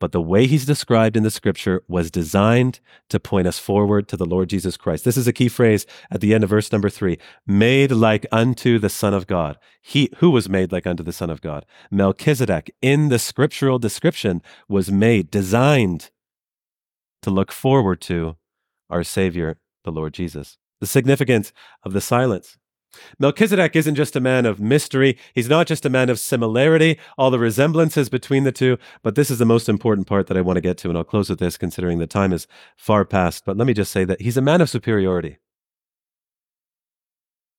but 0.00 0.12
the 0.12 0.20
way 0.20 0.46
he's 0.46 0.66
described 0.66 1.16
in 1.16 1.22
the 1.22 1.30
scripture 1.30 1.82
was 1.88 2.10
designed 2.10 2.80
to 3.08 3.20
point 3.20 3.46
us 3.46 3.58
forward 3.58 4.08
to 4.08 4.16
the 4.16 4.26
Lord 4.26 4.48
Jesus 4.48 4.76
Christ. 4.76 5.04
This 5.04 5.16
is 5.16 5.28
a 5.28 5.32
key 5.32 5.48
phrase 5.48 5.86
at 6.10 6.20
the 6.20 6.34
end 6.34 6.44
of 6.44 6.50
verse 6.50 6.72
number 6.72 6.90
three 6.90 7.18
made 7.46 7.92
like 7.92 8.26
unto 8.32 8.78
the 8.78 8.88
Son 8.88 9.14
of 9.14 9.26
God. 9.26 9.56
He 9.80 10.10
who 10.18 10.30
was 10.30 10.48
made 10.48 10.72
like 10.72 10.86
unto 10.86 11.02
the 11.02 11.12
Son 11.12 11.30
of 11.30 11.40
God. 11.40 11.64
Melchizedek, 11.90 12.74
in 12.82 13.08
the 13.08 13.18
scriptural 13.18 13.78
description, 13.78 14.42
was 14.68 14.90
made, 14.90 15.30
designed 15.30 16.10
to 17.22 17.30
look 17.30 17.52
forward 17.52 18.00
to 18.02 18.36
our 18.90 19.04
Savior 19.04 19.58
the 19.84 19.92
Lord 19.92 20.14
Jesus. 20.14 20.58
The 20.80 20.86
significance 20.86 21.52
of 21.84 21.92
the 21.92 22.00
silence. 22.00 22.58
Melchizedek 23.18 23.74
isn't 23.74 23.94
just 23.94 24.16
a 24.16 24.20
man 24.20 24.44
of 24.44 24.60
mystery. 24.60 25.16
He's 25.34 25.48
not 25.48 25.66
just 25.66 25.86
a 25.86 25.90
man 25.90 26.10
of 26.10 26.18
similarity, 26.18 26.98
all 27.16 27.30
the 27.30 27.38
resemblances 27.38 28.08
between 28.08 28.44
the 28.44 28.52
two, 28.52 28.78
but 29.02 29.14
this 29.14 29.30
is 29.30 29.38
the 29.38 29.46
most 29.46 29.68
important 29.68 30.06
part 30.06 30.26
that 30.26 30.36
I 30.36 30.42
want 30.42 30.56
to 30.58 30.60
get 30.60 30.76
to, 30.78 30.88
and 30.88 30.98
I'll 30.98 31.04
close 31.04 31.30
with 31.30 31.38
this 31.38 31.56
considering 31.56 31.98
the 31.98 32.06
time 32.06 32.32
is 32.32 32.46
far 32.76 33.04
past. 33.04 33.44
But 33.46 33.56
let 33.56 33.66
me 33.66 33.74
just 33.74 33.92
say 33.92 34.04
that 34.04 34.20
he's 34.20 34.36
a 34.36 34.42
man 34.42 34.60
of 34.60 34.68
superiority. 34.68 35.38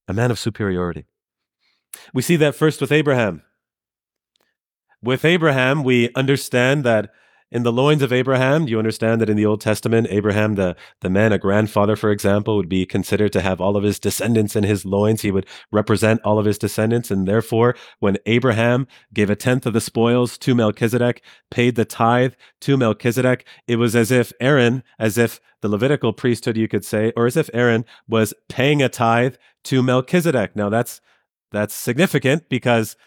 A 0.07 0.13
man 0.13 0.31
of 0.31 0.37
superiority. 0.37 1.05
We 2.13 2.21
see 2.21 2.35
that 2.37 2.55
first 2.55 2.81
with 2.81 2.91
Abraham. 2.91 3.43
With 5.01 5.25
Abraham, 5.25 5.83
we 5.83 6.11
understand 6.15 6.83
that 6.83 7.11
in 7.53 7.61
the 7.61 7.71
loins 7.71 8.01
of 8.01 8.11
Abraham, 8.11 8.65
do 8.65 8.71
you 8.71 8.79
understand 8.79 9.21
that 9.21 9.29
in 9.29 9.37
the 9.37 9.45
Old 9.45 9.61
Testament, 9.61 10.07
Abraham, 10.09 10.55
the, 10.55 10.75
the 11.01 11.09
man, 11.09 11.31
a 11.31 11.37
grandfather, 11.37 11.95
for 11.95 12.09
example, 12.09 12.55
would 12.55 12.67
be 12.67 12.83
considered 12.83 13.31
to 13.33 13.41
have 13.41 13.61
all 13.61 13.77
of 13.77 13.83
his 13.83 13.99
descendants 13.99 14.55
in 14.55 14.63
his 14.63 14.85
loins. 14.85 15.21
He 15.21 15.29
would 15.29 15.45
represent 15.71 16.19
all 16.23 16.39
of 16.39 16.47
his 16.47 16.57
descendants. 16.57 17.11
And 17.11 17.27
therefore, 17.27 17.75
when 17.99 18.17
Abraham 18.25 18.87
gave 19.13 19.29
a 19.29 19.35
tenth 19.35 19.67
of 19.67 19.73
the 19.73 19.81
spoils 19.81 20.35
to 20.39 20.55
Melchizedek, 20.55 21.21
paid 21.51 21.75
the 21.75 21.85
tithe 21.85 22.33
to 22.61 22.75
Melchizedek, 22.75 23.45
it 23.67 23.75
was 23.75 23.95
as 23.95 24.09
if 24.09 24.33
Aaron, 24.39 24.81
as 24.97 25.19
if 25.19 25.39
the 25.61 25.69
Levitical 25.69 26.11
priesthood, 26.11 26.57
you 26.57 26.67
could 26.67 26.83
say, 26.83 27.13
or 27.15 27.27
as 27.27 27.37
if 27.37 27.51
Aaron 27.53 27.85
was 28.07 28.33
paying 28.49 28.81
a 28.81 28.89
tithe 28.89 29.35
to 29.65 29.83
Melchizedek. 29.83 30.55
Now 30.55 30.69
that's, 30.69 31.01
that's 31.51 31.75
significant 31.75 32.49
because 32.49 32.97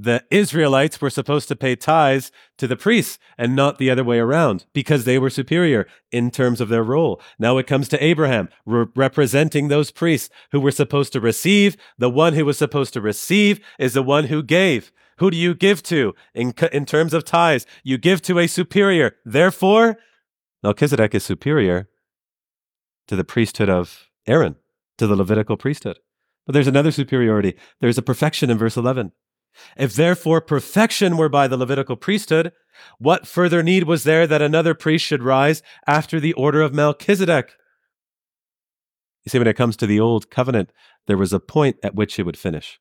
the 0.00 0.22
Israelites 0.30 1.00
were 1.00 1.10
supposed 1.10 1.48
to 1.48 1.56
pay 1.56 1.74
tithes 1.74 2.30
to 2.56 2.68
the 2.68 2.76
priests 2.76 3.18
and 3.36 3.56
not 3.56 3.78
the 3.78 3.90
other 3.90 4.04
way 4.04 4.20
around 4.20 4.64
because 4.72 5.04
they 5.04 5.18
were 5.18 5.28
superior 5.28 5.88
in 6.12 6.30
terms 6.30 6.60
of 6.60 6.68
their 6.68 6.84
role. 6.84 7.20
Now 7.38 7.58
it 7.58 7.66
comes 7.66 7.88
to 7.88 8.02
Abraham 8.02 8.48
re- 8.64 8.86
representing 8.94 9.66
those 9.66 9.90
priests 9.90 10.30
who 10.52 10.60
were 10.60 10.70
supposed 10.70 11.12
to 11.14 11.20
receive. 11.20 11.76
The 11.98 12.08
one 12.08 12.34
who 12.34 12.44
was 12.44 12.56
supposed 12.56 12.92
to 12.92 13.00
receive 13.00 13.60
is 13.78 13.94
the 13.94 14.02
one 14.02 14.26
who 14.26 14.42
gave. 14.42 14.92
Who 15.18 15.32
do 15.32 15.36
you 15.36 15.52
give 15.52 15.82
to 15.84 16.14
in, 16.32 16.54
in 16.72 16.86
terms 16.86 17.12
of 17.12 17.24
tithes? 17.24 17.66
You 17.82 17.98
give 17.98 18.22
to 18.22 18.38
a 18.38 18.46
superior. 18.46 19.16
Therefore, 19.24 19.96
Melchizedek 20.62 21.12
is 21.12 21.24
superior 21.24 21.88
to 23.08 23.16
the 23.16 23.24
priesthood 23.24 23.68
of 23.68 24.08
Aaron, 24.28 24.54
to 24.98 25.08
the 25.08 25.16
Levitical 25.16 25.56
priesthood. 25.56 25.98
But 26.46 26.52
there's 26.52 26.68
another 26.68 26.92
superiority. 26.92 27.56
There's 27.80 27.98
a 27.98 28.02
perfection 28.02 28.48
in 28.48 28.58
verse 28.58 28.76
11. 28.76 29.12
If 29.76 29.94
therefore 29.94 30.40
perfection 30.40 31.16
were 31.16 31.28
by 31.28 31.48
the 31.48 31.56
Levitical 31.56 31.96
priesthood, 31.96 32.52
what 32.98 33.26
further 33.26 33.62
need 33.62 33.84
was 33.84 34.04
there 34.04 34.26
that 34.26 34.42
another 34.42 34.74
priest 34.74 35.04
should 35.04 35.22
rise 35.22 35.62
after 35.86 36.20
the 36.20 36.32
order 36.34 36.60
of 36.60 36.74
Melchizedek? 36.74 37.52
You 39.24 39.30
see, 39.30 39.38
when 39.38 39.48
it 39.48 39.56
comes 39.56 39.76
to 39.76 39.86
the 39.86 40.00
old 40.00 40.30
covenant, 40.30 40.72
there 41.06 41.18
was 41.18 41.32
a 41.32 41.40
point 41.40 41.76
at 41.82 41.94
which 41.94 42.18
it 42.18 42.24
would 42.24 42.36
finish. 42.36 42.80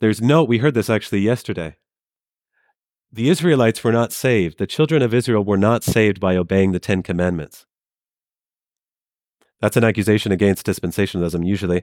there's 0.00 0.20
no, 0.20 0.44
we 0.44 0.58
heard 0.58 0.74
this 0.74 0.90
actually 0.90 1.20
yesterday. 1.20 1.76
The 3.12 3.28
Israelites 3.28 3.84
were 3.84 3.92
not 3.92 4.12
saved. 4.12 4.58
The 4.58 4.66
children 4.66 5.02
of 5.02 5.12
Israel 5.12 5.44
were 5.44 5.58
not 5.58 5.84
saved 5.84 6.18
by 6.18 6.36
obeying 6.36 6.72
the 6.72 6.80
Ten 6.80 7.02
Commandments. 7.02 7.66
That's 9.60 9.76
an 9.76 9.84
accusation 9.84 10.32
against 10.32 10.66
dispensationalism, 10.66 11.46
usually, 11.46 11.82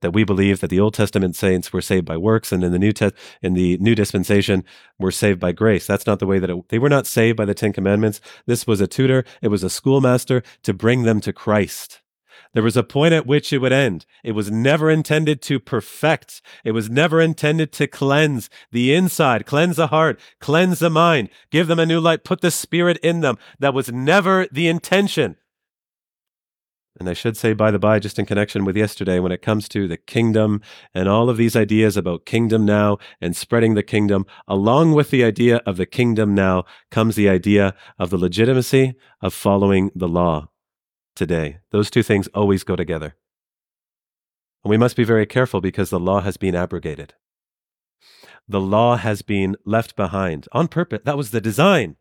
that 0.00 0.12
we 0.12 0.24
believe 0.24 0.60
that 0.60 0.68
the 0.68 0.80
Old 0.80 0.94
Testament 0.94 1.36
saints 1.36 1.72
were 1.72 1.80
saved 1.80 2.06
by 2.06 2.16
works, 2.16 2.52
and 2.52 2.62
in 2.62 2.72
the 2.72 2.78
New 2.78 2.92
Te- 2.92 3.12
in 3.42 3.54
the 3.54 3.76
New 3.78 3.94
Dispensation 3.94 4.64
were 4.98 5.10
saved 5.10 5.40
by 5.40 5.52
grace. 5.52 5.86
That's 5.86 6.06
not 6.06 6.18
the 6.18 6.26
way 6.26 6.38
that 6.38 6.50
it, 6.50 6.68
they 6.68 6.78
were 6.78 6.88
not 6.88 7.06
saved 7.06 7.36
by 7.36 7.44
the 7.44 7.54
Ten 7.54 7.72
Commandments. 7.72 8.20
This 8.46 8.66
was 8.66 8.80
a 8.80 8.86
tutor, 8.86 9.24
it 9.42 9.48
was 9.48 9.62
a 9.62 9.70
schoolmaster 9.70 10.42
to 10.62 10.72
bring 10.74 11.02
them 11.02 11.20
to 11.20 11.32
Christ. 11.32 12.00
There 12.54 12.62
was 12.62 12.76
a 12.76 12.82
point 12.82 13.14
at 13.14 13.26
which 13.26 13.52
it 13.52 13.58
would 13.58 13.72
end. 13.72 14.06
It 14.24 14.32
was 14.32 14.50
never 14.50 14.90
intended 14.90 15.42
to 15.42 15.60
perfect. 15.60 16.40
It 16.64 16.72
was 16.72 16.88
never 16.88 17.20
intended 17.20 17.72
to 17.72 17.86
cleanse 17.86 18.48
the 18.72 18.94
inside, 18.94 19.44
cleanse 19.44 19.76
the 19.76 19.88
heart, 19.88 20.18
cleanse 20.40 20.78
the 20.78 20.90
mind, 20.90 21.28
give 21.50 21.66
them 21.66 21.78
a 21.78 21.86
new 21.86 22.00
light, 22.00 22.24
put 22.24 22.40
the 22.40 22.50
spirit 22.50 22.96
in 22.98 23.20
them. 23.20 23.36
That 23.58 23.74
was 23.74 23.92
never 23.92 24.46
the 24.50 24.68
intention. 24.68 25.36
And 26.98 27.08
I 27.08 27.12
should 27.12 27.36
say, 27.36 27.52
by 27.52 27.70
the 27.70 27.78
by, 27.78 28.00
just 28.00 28.18
in 28.18 28.26
connection 28.26 28.64
with 28.64 28.76
yesterday, 28.76 29.20
when 29.20 29.30
it 29.30 29.42
comes 29.42 29.68
to 29.68 29.86
the 29.86 29.96
kingdom 29.96 30.60
and 30.92 31.08
all 31.08 31.30
of 31.30 31.36
these 31.36 31.54
ideas 31.54 31.96
about 31.96 32.26
kingdom 32.26 32.64
now 32.64 32.98
and 33.20 33.36
spreading 33.36 33.74
the 33.74 33.82
kingdom, 33.84 34.26
along 34.48 34.94
with 34.94 35.10
the 35.10 35.22
idea 35.22 35.58
of 35.64 35.76
the 35.76 35.86
kingdom 35.86 36.34
now 36.34 36.64
comes 36.90 37.14
the 37.14 37.28
idea 37.28 37.74
of 37.98 38.10
the 38.10 38.18
legitimacy 38.18 38.94
of 39.20 39.32
following 39.32 39.90
the 39.94 40.08
law 40.08 40.48
today. 41.14 41.58
Those 41.70 41.90
two 41.90 42.02
things 42.02 42.26
always 42.28 42.64
go 42.64 42.74
together. 42.74 43.14
And 44.64 44.70
we 44.70 44.76
must 44.76 44.96
be 44.96 45.04
very 45.04 45.26
careful 45.26 45.60
because 45.60 45.90
the 45.90 46.00
law 46.00 46.20
has 46.20 46.36
been 46.36 46.56
abrogated. 46.56 47.14
The 48.48 48.60
law 48.60 48.96
has 48.96 49.22
been 49.22 49.56
left 49.64 49.94
behind 49.94 50.48
on 50.52 50.68
purpose. 50.68 51.02
That 51.04 51.16
was 51.16 51.30
the 51.30 51.40
design. 51.40 51.96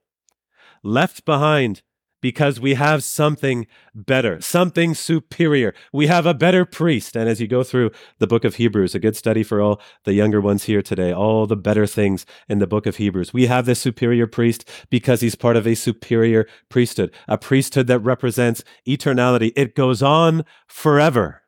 Left 0.83 1.23
behind 1.25 1.81
because 2.21 2.59
we 2.59 2.73
have 2.73 3.03
something 3.03 3.67
better, 3.93 4.41
something 4.41 4.95
superior. 4.95 5.73
We 5.93 6.07
have 6.07 6.25
a 6.25 6.33
better 6.33 6.65
priest. 6.65 7.15
And 7.15 7.29
as 7.29 7.39
you 7.39 7.47
go 7.47 7.63
through 7.63 7.91
the 8.19 8.27
book 8.27 8.43
of 8.43 8.55
Hebrews, 8.55 8.95
a 8.95 8.99
good 8.99 9.15
study 9.15 9.43
for 9.43 9.61
all 9.61 9.79
the 10.03 10.13
younger 10.13 10.41
ones 10.41 10.63
here 10.63 10.81
today, 10.81 11.13
all 11.13 11.45
the 11.45 11.55
better 11.55 11.85
things 11.85 12.25
in 12.49 12.59
the 12.59 12.67
book 12.67 12.85
of 12.85 12.97
Hebrews. 12.97 13.33
We 13.33 13.47
have 13.47 13.65
this 13.65 13.79
superior 13.79 14.27
priest 14.27 14.69
because 14.89 15.21
he's 15.21 15.35
part 15.35 15.55
of 15.55 15.67
a 15.67 15.75
superior 15.75 16.47
priesthood, 16.69 17.13
a 17.27 17.37
priesthood 17.37 17.87
that 17.87 17.99
represents 17.99 18.63
eternality. 18.87 19.51
It 19.55 19.75
goes 19.75 20.01
on 20.01 20.43
forever. 20.67 21.43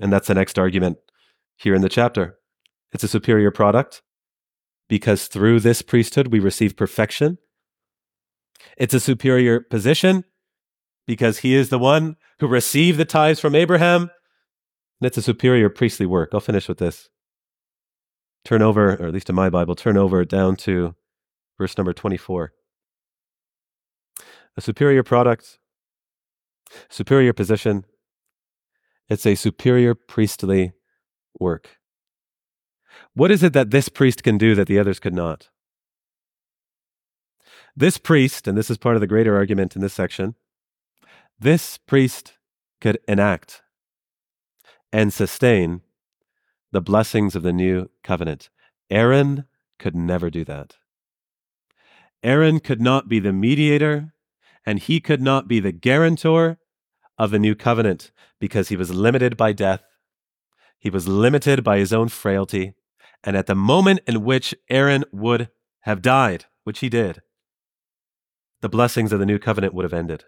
And 0.00 0.12
that's 0.12 0.28
the 0.28 0.34
next 0.34 0.58
argument 0.58 0.98
here 1.56 1.74
in 1.74 1.82
the 1.82 1.88
chapter. 1.88 2.38
It's 2.92 3.04
a 3.04 3.08
superior 3.08 3.50
product 3.50 4.02
because 4.88 5.26
through 5.26 5.60
this 5.60 5.82
priesthood 5.82 6.28
we 6.28 6.38
receive 6.38 6.76
perfection 6.76 7.38
it's 8.76 8.94
a 8.94 9.00
superior 9.00 9.60
position 9.60 10.24
because 11.06 11.38
he 11.38 11.54
is 11.54 11.68
the 11.68 11.78
one 11.78 12.16
who 12.40 12.46
received 12.46 12.98
the 12.98 13.04
tithes 13.04 13.40
from 13.40 13.54
Abraham. 13.54 14.10
And 15.00 15.06
it's 15.06 15.18
a 15.18 15.22
superior 15.22 15.68
priestly 15.68 16.06
work. 16.06 16.30
I'll 16.32 16.40
finish 16.40 16.68
with 16.68 16.78
this. 16.78 17.08
Turn 18.44 18.62
over, 18.62 18.94
or 18.94 19.06
at 19.06 19.12
least 19.12 19.28
in 19.28 19.34
my 19.34 19.50
Bible, 19.50 19.74
turn 19.74 19.96
over 19.96 20.24
down 20.24 20.56
to 20.56 20.94
verse 21.58 21.76
number 21.76 21.92
24. 21.92 22.52
A 24.56 24.60
superior 24.60 25.02
product, 25.02 25.58
superior 26.88 27.32
position. 27.32 27.84
It's 29.08 29.26
a 29.26 29.34
superior 29.34 29.94
priestly 29.94 30.72
work. 31.38 31.76
What 33.14 33.30
is 33.30 33.42
it 33.42 33.52
that 33.52 33.70
this 33.70 33.88
priest 33.88 34.22
can 34.22 34.38
do 34.38 34.54
that 34.54 34.66
the 34.66 34.78
others 34.78 34.98
could 34.98 35.14
not? 35.14 35.48
This 37.76 37.98
priest, 37.98 38.48
and 38.48 38.56
this 38.56 38.70
is 38.70 38.78
part 38.78 38.96
of 38.96 39.00
the 39.00 39.06
greater 39.06 39.36
argument 39.36 39.76
in 39.76 39.82
this 39.82 39.92
section, 39.92 40.34
this 41.38 41.76
priest 41.76 42.32
could 42.80 42.98
enact 43.06 43.62
and 44.92 45.12
sustain 45.12 45.82
the 46.72 46.80
blessings 46.80 47.36
of 47.36 47.42
the 47.42 47.52
new 47.52 47.90
covenant. 48.02 48.48
Aaron 48.90 49.44
could 49.78 49.94
never 49.94 50.30
do 50.30 50.42
that. 50.44 50.76
Aaron 52.22 52.60
could 52.60 52.80
not 52.80 53.08
be 53.08 53.18
the 53.18 53.32
mediator, 53.32 54.14
and 54.64 54.78
he 54.78 54.98
could 54.98 55.20
not 55.20 55.46
be 55.46 55.60
the 55.60 55.72
guarantor 55.72 56.58
of 57.18 57.30
the 57.30 57.38
new 57.38 57.54
covenant 57.54 58.10
because 58.40 58.68
he 58.68 58.76
was 58.76 58.94
limited 58.94 59.36
by 59.36 59.52
death. 59.52 59.82
He 60.78 60.88
was 60.88 61.06
limited 61.06 61.62
by 61.62 61.78
his 61.78 61.92
own 61.92 62.08
frailty. 62.08 62.74
And 63.22 63.36
at 63.36 63.46
the 63.46 63.54
moment 63.54 64.00
in 64.06 64.24
which 64.24 64.54
Aaron 64.70 65.04
would 65.12 65.50
have 65.80 66.00
died, 66.02 66.46
which 66.64 66.80
he 66.80 66.88
did, 66.88 67.22
the 68.60 68.68
blessings 68.68 69.12
of 69.12 69.18
the 69.18 69.26
new 69.26 69.38
covenant 69.38 69.74
would 69.74 69.84
have 69.84 69.92
ended. 69.92 70.24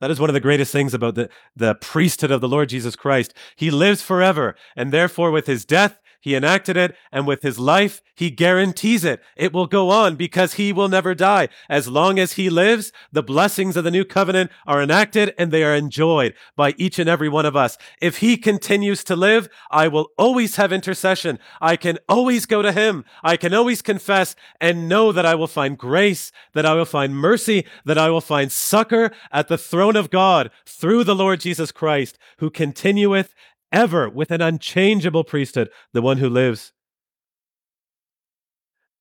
That 0.00 0.10
is 0.10 0.20
one 0.20 0.28
of 0.28 0.34
the 0.34 0.40
greatest 0.40 0.72
things 0.72 0.92
about 0.92 1.14
the, 1.14 1.30
the 1.54 1.74
priesthood 1.74 2.30
of 2.30 2.40
the 2.40 2.48
Lord 2.48 2.68
Jesus 2.68 2.96
Christ. 2.96 3.32
He 3.56 3.70
lives 3.70 4.02
forever, 4.02 4.54
and 4.76 4.92
therefore, 4.92 5.30
with 5.30 5.46
his 5.46 5.64
death, 5.64 5.98
he 6.26 6.34
enacted 6.34 6.76
it, 6.76 6.96
and 7.12 7.24
with 7.24 7.42
his 7.42 7.56
life, 7.56 8.02
he 8.16 8.32
guarantees 8.32 9.04
it. 9.04 9.22
It 9.36 9.52
will 9.52 9.68
go 9.68 9.90
on 9.90 10.16
because 10.16 10.54
he 10.54 10.72
will 10.72 10.88
never 10.88 11.14
die. 11.14 11.48
As 11.70 11.86
long 11.86 12.18
as 12.18 12.32
he 12.32 12.50
lives, 12.50 12.90
the 13.12 13.22
blessings 13.22 13.76
of 13.76 13.84
the 13.84 13.92
new 13.92 14.04
covenant 14.04 14.50
are 14.66 14.82
enacted 14.82 15.32
and 15.38 15.52
they 15.52 15.62
are 15.62 15.76
enjoyed 15.76 16.34
by 16.56 16.74
each 16.78 16.98
and 16.98 17.08
every 17.08 17.28
one 17.28 17.46
of 17.46 17.54
us. 17.54 17.78
If 18.02 18.16
he 18.16 18.36
continues 18.36 19.04
to 19.04 19.14
live, 19.14 19.48
I 19.70 19.86
will 19.86 20.08
always 20.18 20.56
have 20.56 20.72
intercession. 20.72 21.38
I 21.60 21.76
can 21.76 21.96
always 22.08 22.44
go 22.44 22.60
to 22.60 22.72
him. 22.72 23.04
I 23.22 23.36
can 23.36 23.54
always 23.54 23.80
confess 23.80 24.34
and 24.60 24.88
know 24.88 25.12
that 25.12 25.26
I 25.26 25.36
will 25.36 25.46
find 25.46 25.78
grace, 25.78 26.32
that 26.54 26.66
I 26.66 26.74
will 26.74 26.86
find 26.86 27.14
mercy, 27.14 27.64
that 27.84 27.98
I 27.98 28.10
will 28.10 28.20
find 28.20 28.50
succor 28.50 29.12
at 29.30 29.46
the 29.46 29.58
throne 29.58 29.94
of 29.94 30.10
God 30.10 30.50
through 30.66 31.04
the 31.04 31.14
Lord 31.14 31.38
Jesus 31.38 31.70
Christ, 31.70 32.18
who 32.38 32.50
continueth 32.50 33.32
ever 33.76 34.08
with 34.08 34.30
an 34.30 34.40
unchangeable 34.40 35.22
priesthood, 35.22 35.68
the 35.92 36.00
one 36.00 36.16
who 36.16 36.30
lives. 36.30 36.72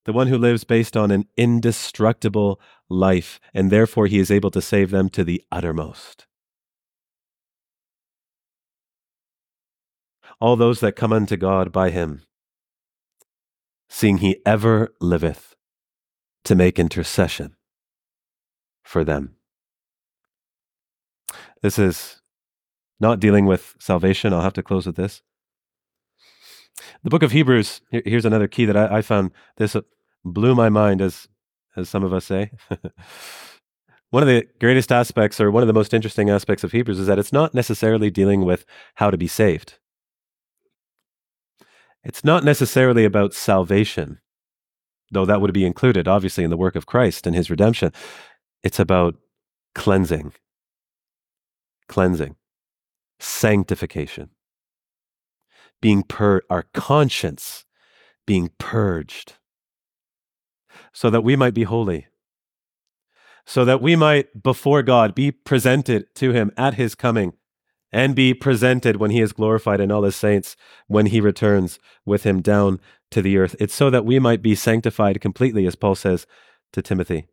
The 0.03 0.13
one 0.13 0.27
who 0.27 0.37
lives 0.37 0.65
based 0.65 0.97
on 0.97 1.11
an 1.11 1.25
indestructible 1.37 2.59
life, 2.89 3.39
and 3.53 3.71
therefore 3.71 4.07
he 4.07 4.19
is 4.19 4.29
able 4.29 4.51
to 4.51 4.61
save 4.61 4.91
them 4.91 5.09
to 5.11 5.23
the 5.23 5.41
uttermost. 5.51 6.27
All 10.41 10.57
those 10.57 10.81
that 10.81 10.97
come 10.97 11.13
unto 11.13 11.37
God 11.37 11.71
by 11.71 11.89
him, 11.89 12.23
seeing 13.89 14.17
he 14.17 14.41
ever 14.45 14.93
liveth 14.99 15.55
to 16.43 16.53
make 16.53 16.77
intercession 16.77 17.55
for 18.83 19.05
them. 19.05 19.37
This 21.61 21.79
is 21.79 22.21
not 22.99 23.19
dealing 23.19 23.45
with 23.45 23.75
salvation. 23.79 24.33
I'll 24.33 24.41
have 24.41 24.53
to 24.53 24.63
close 24.63 24.85
with 24.85 24.95
this. 24.95 25.21
The 27.03 27.09
book 27.09 27.23
of 27.23 27.31
Hebrews, 27.31 27.81
here's 27.89 28.25
another 28.25 28.47
key 28.47 28.65
that 28.65 28.77
I, 28.77 28.97
I 28.97 29.01
found. 29.01 29.31
This 29.57 29.75
uh, 29.75 29.81
blew 30.23 30.55
my 30.55 30.69
mind, 30.69 31.01
as, 31.01 31.27
as 31.75 31.89
some 31.89 32.03
of 32.03 32.13
us 32.13 32.25
say. 32.25 32.51
one 34.09 34.23
of 34.23 34.27
the 34.27 34.47
greatest 34.59 34.91
aspects, 34.91 35.39
or 35.39 35.51
one 35.51 35.63
of 35.63 35.67
the 35.67 35.73
most 35.73 35.93
interesting 35.93 36.29
aspects 36.29 36.63
of 36.63 36.71
Hebrews, 36.71 36.99
is 36.99 37.07
that 37.07 37.19
it's 37.19 37.33
not 37.33 37.53
necessarily 37.53 38.09
dealing 38.09 38.43
with 38.43 38.65
how 38.95 39.09
to 39.09 39.17
be 39.17 39.27
saved. 39.27 39.75
It's 42.03 42.23
not 42.23 42.43
necessarily 42.43 43.03
about 43.03 43.33
salvation, 43.33 44.19
though 45.11 45.25
that 45.25 45.41
would 45.41 45.53
be 45.53 45.65
included, 45.65 46.07
obviously, 46.07 46.43
in 46.43 46.49
the 46.49 46.57
work 46.57 46.75
of 46.75 46.85
Christ 46.85 47.25
and 47.25 47.35
his 47.35 47.49
redemption. 47.49 47.91
It's 48.63 48.79
about 48.79 49.15
cleansing. 49.73 50.33
Cleansing 51.87 52.35
sanctification, 53.25 54.29
being 55.81 56.03
pur 56.03 56.41
our 56.49 56.63
conscience 56.73 57.65
being 58.25 58.49
purged, 58.57 59.33
so 60.91 61.09
that 61.09 61.21
we 61.21 61.35
might 61.35 61.53
be 61.53 61.63
holy, 61.63 62.07
so 63.45 63.63
that 63.63 63.81
we 63.81 63.95
might 63.95 64.41
before 64.41 64.81
God 64.81 65.13
be 65.13 65.31
presented 65.31 66.13
to 66.15 66.31
Him 66.31 66.51
at 66.57 66.73
His 66.73 66.95
coming, 66.95 67.33
and 67.91 68.15
be 68.15 68.33
presented 68.33 68.95
when 68.95 69.11
He 69.11 69.21
is 69.21 69.33
glorified 69.33 69.79
in 69.79 69.91
all 69.91 70.03
His 70.03 70.15
saints 70.15 70.55
when 70.87 71.07
He 71.07 71.21
returns 71.21 71.79
with 72.05 72.23
Him 72.23 72.41
down 72.41 72.79
to 73.11 73.21
the 73.21 73.37
earth. 73.37 73.55
It's 73.59 73.75
so 73.75 73.89
that 73.89 74.05
we 74.05 74.17
might 74.19 74.41
be 74.41 74.55
sanctified 74.55 75.21
completely, 75.21 75.67
as 75.67 75.75
Paul 75.75 75.95
says 75.95 76.25
to 76.73 76.81
Timothy 76.81 77.27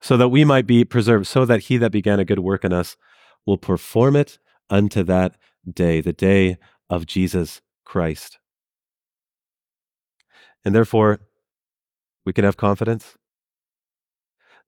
so 0.00 0.16
that 0.16 0.28
we 0.28 0.44
might 0.44 0.66
be 0.66 0.84
preserved, 0.84 1.26
so 1.26 1.44
that 1.44 1.62
he 1.64 1.76
that 1.76 1.90
began 1.90 2.20
a 2.20 2.24
good 2.24 2.38
work 2.38 2.64
in 2.64 2.72
us 2.72 2.96
will 3.46 3.58
perform 3.58 4.16
it 4.16 4.38
unto 4.70 5.02
that 5.04 5.36
day, 5.70 6.00
the 6.00 6.12
day 6.12 6.58
of 6.90 7.06
Jesus 7.06 7.60
Christ. 7.84 8.38
And 10.64 10.74
therefore, 10.74 11.20
we 12.24 12.32
can 12.32 12.44
have 12.44 12.56
confidence 12.56 13.16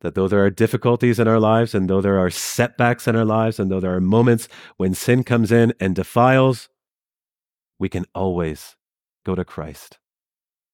that 0.00 0.14
though 0.14 0.28
there 0.28 0.44
are 0.44 0.50
difficulties 0.50 1.18
in 1.18 1.28
our 1.28 1.38
lives, 1.38 1.74
and 1.74 1.88
though 1.88 2.00
there 2.00 2.18
are 2.18 2.30
setbacks 2.30 3.06
in 3.06 3.14
our 3.14 3.24
lives, 3.24 3.58
and 3.58 3.70
though 3.70 3.80
there 3.80 3.94
are 3.94 4.00
moments 4.00 4.48
when 4.78 4.94
sin 4.94 5.22
comes 5.24 5.52
in 5.52 5.74
and 5.78 5.94
defiles, 5.94 6.68
we 7.78 7.88
can 7.88 8.06
always 8.14 8.76
go 9.24 9.34
to 9.34 9.44
Christ. 9.44 9.98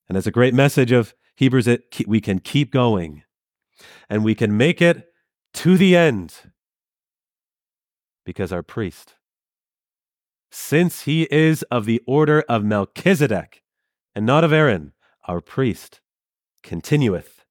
And 0.08 0.16
as 0.16 0.26
a 0.26 0.30
great 0.30 0.54
message 0.54 0.92
of 0.92 1.14
Hebrews, 1.34 1.66
it, 1.66 2.06
we 2.06 2.20
can 2.20 2.38
keep 2.38 2.70
going 2.70 3.24
and 4.08 4.24
we 4.24 4.34
can 4.34 4.56
make 4.56 4.80
it 4.80 5.08
to 5.54 5.76
the 5.76 5.96
end 5.96 6.34
because 8.24 8.52
our 8.52 8.62
priest, 8.62 9.15
since 10.56 11.02
he 11.02 11.28
is 11.30 11.62
of 11.64 11.84
the 11.84 12.00
order 12.06 12.42
of 12.48 12.64
Melchizedek 12.64 13.62
and 14.14 14.24
not 14.24 14.42
of 14.42 14.54
Aaron, 14.54 14.94
our 15.28 15.42
priest, 15.42 16.00
continueth 16.62 17.44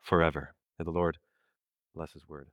forever. 0.00 0.54
May 0.78 0.84
the 0.84 0.92
Lord 0.92 1.18
bless 1.96 2.12
his 2.12 2.28
word. 2.28 2.50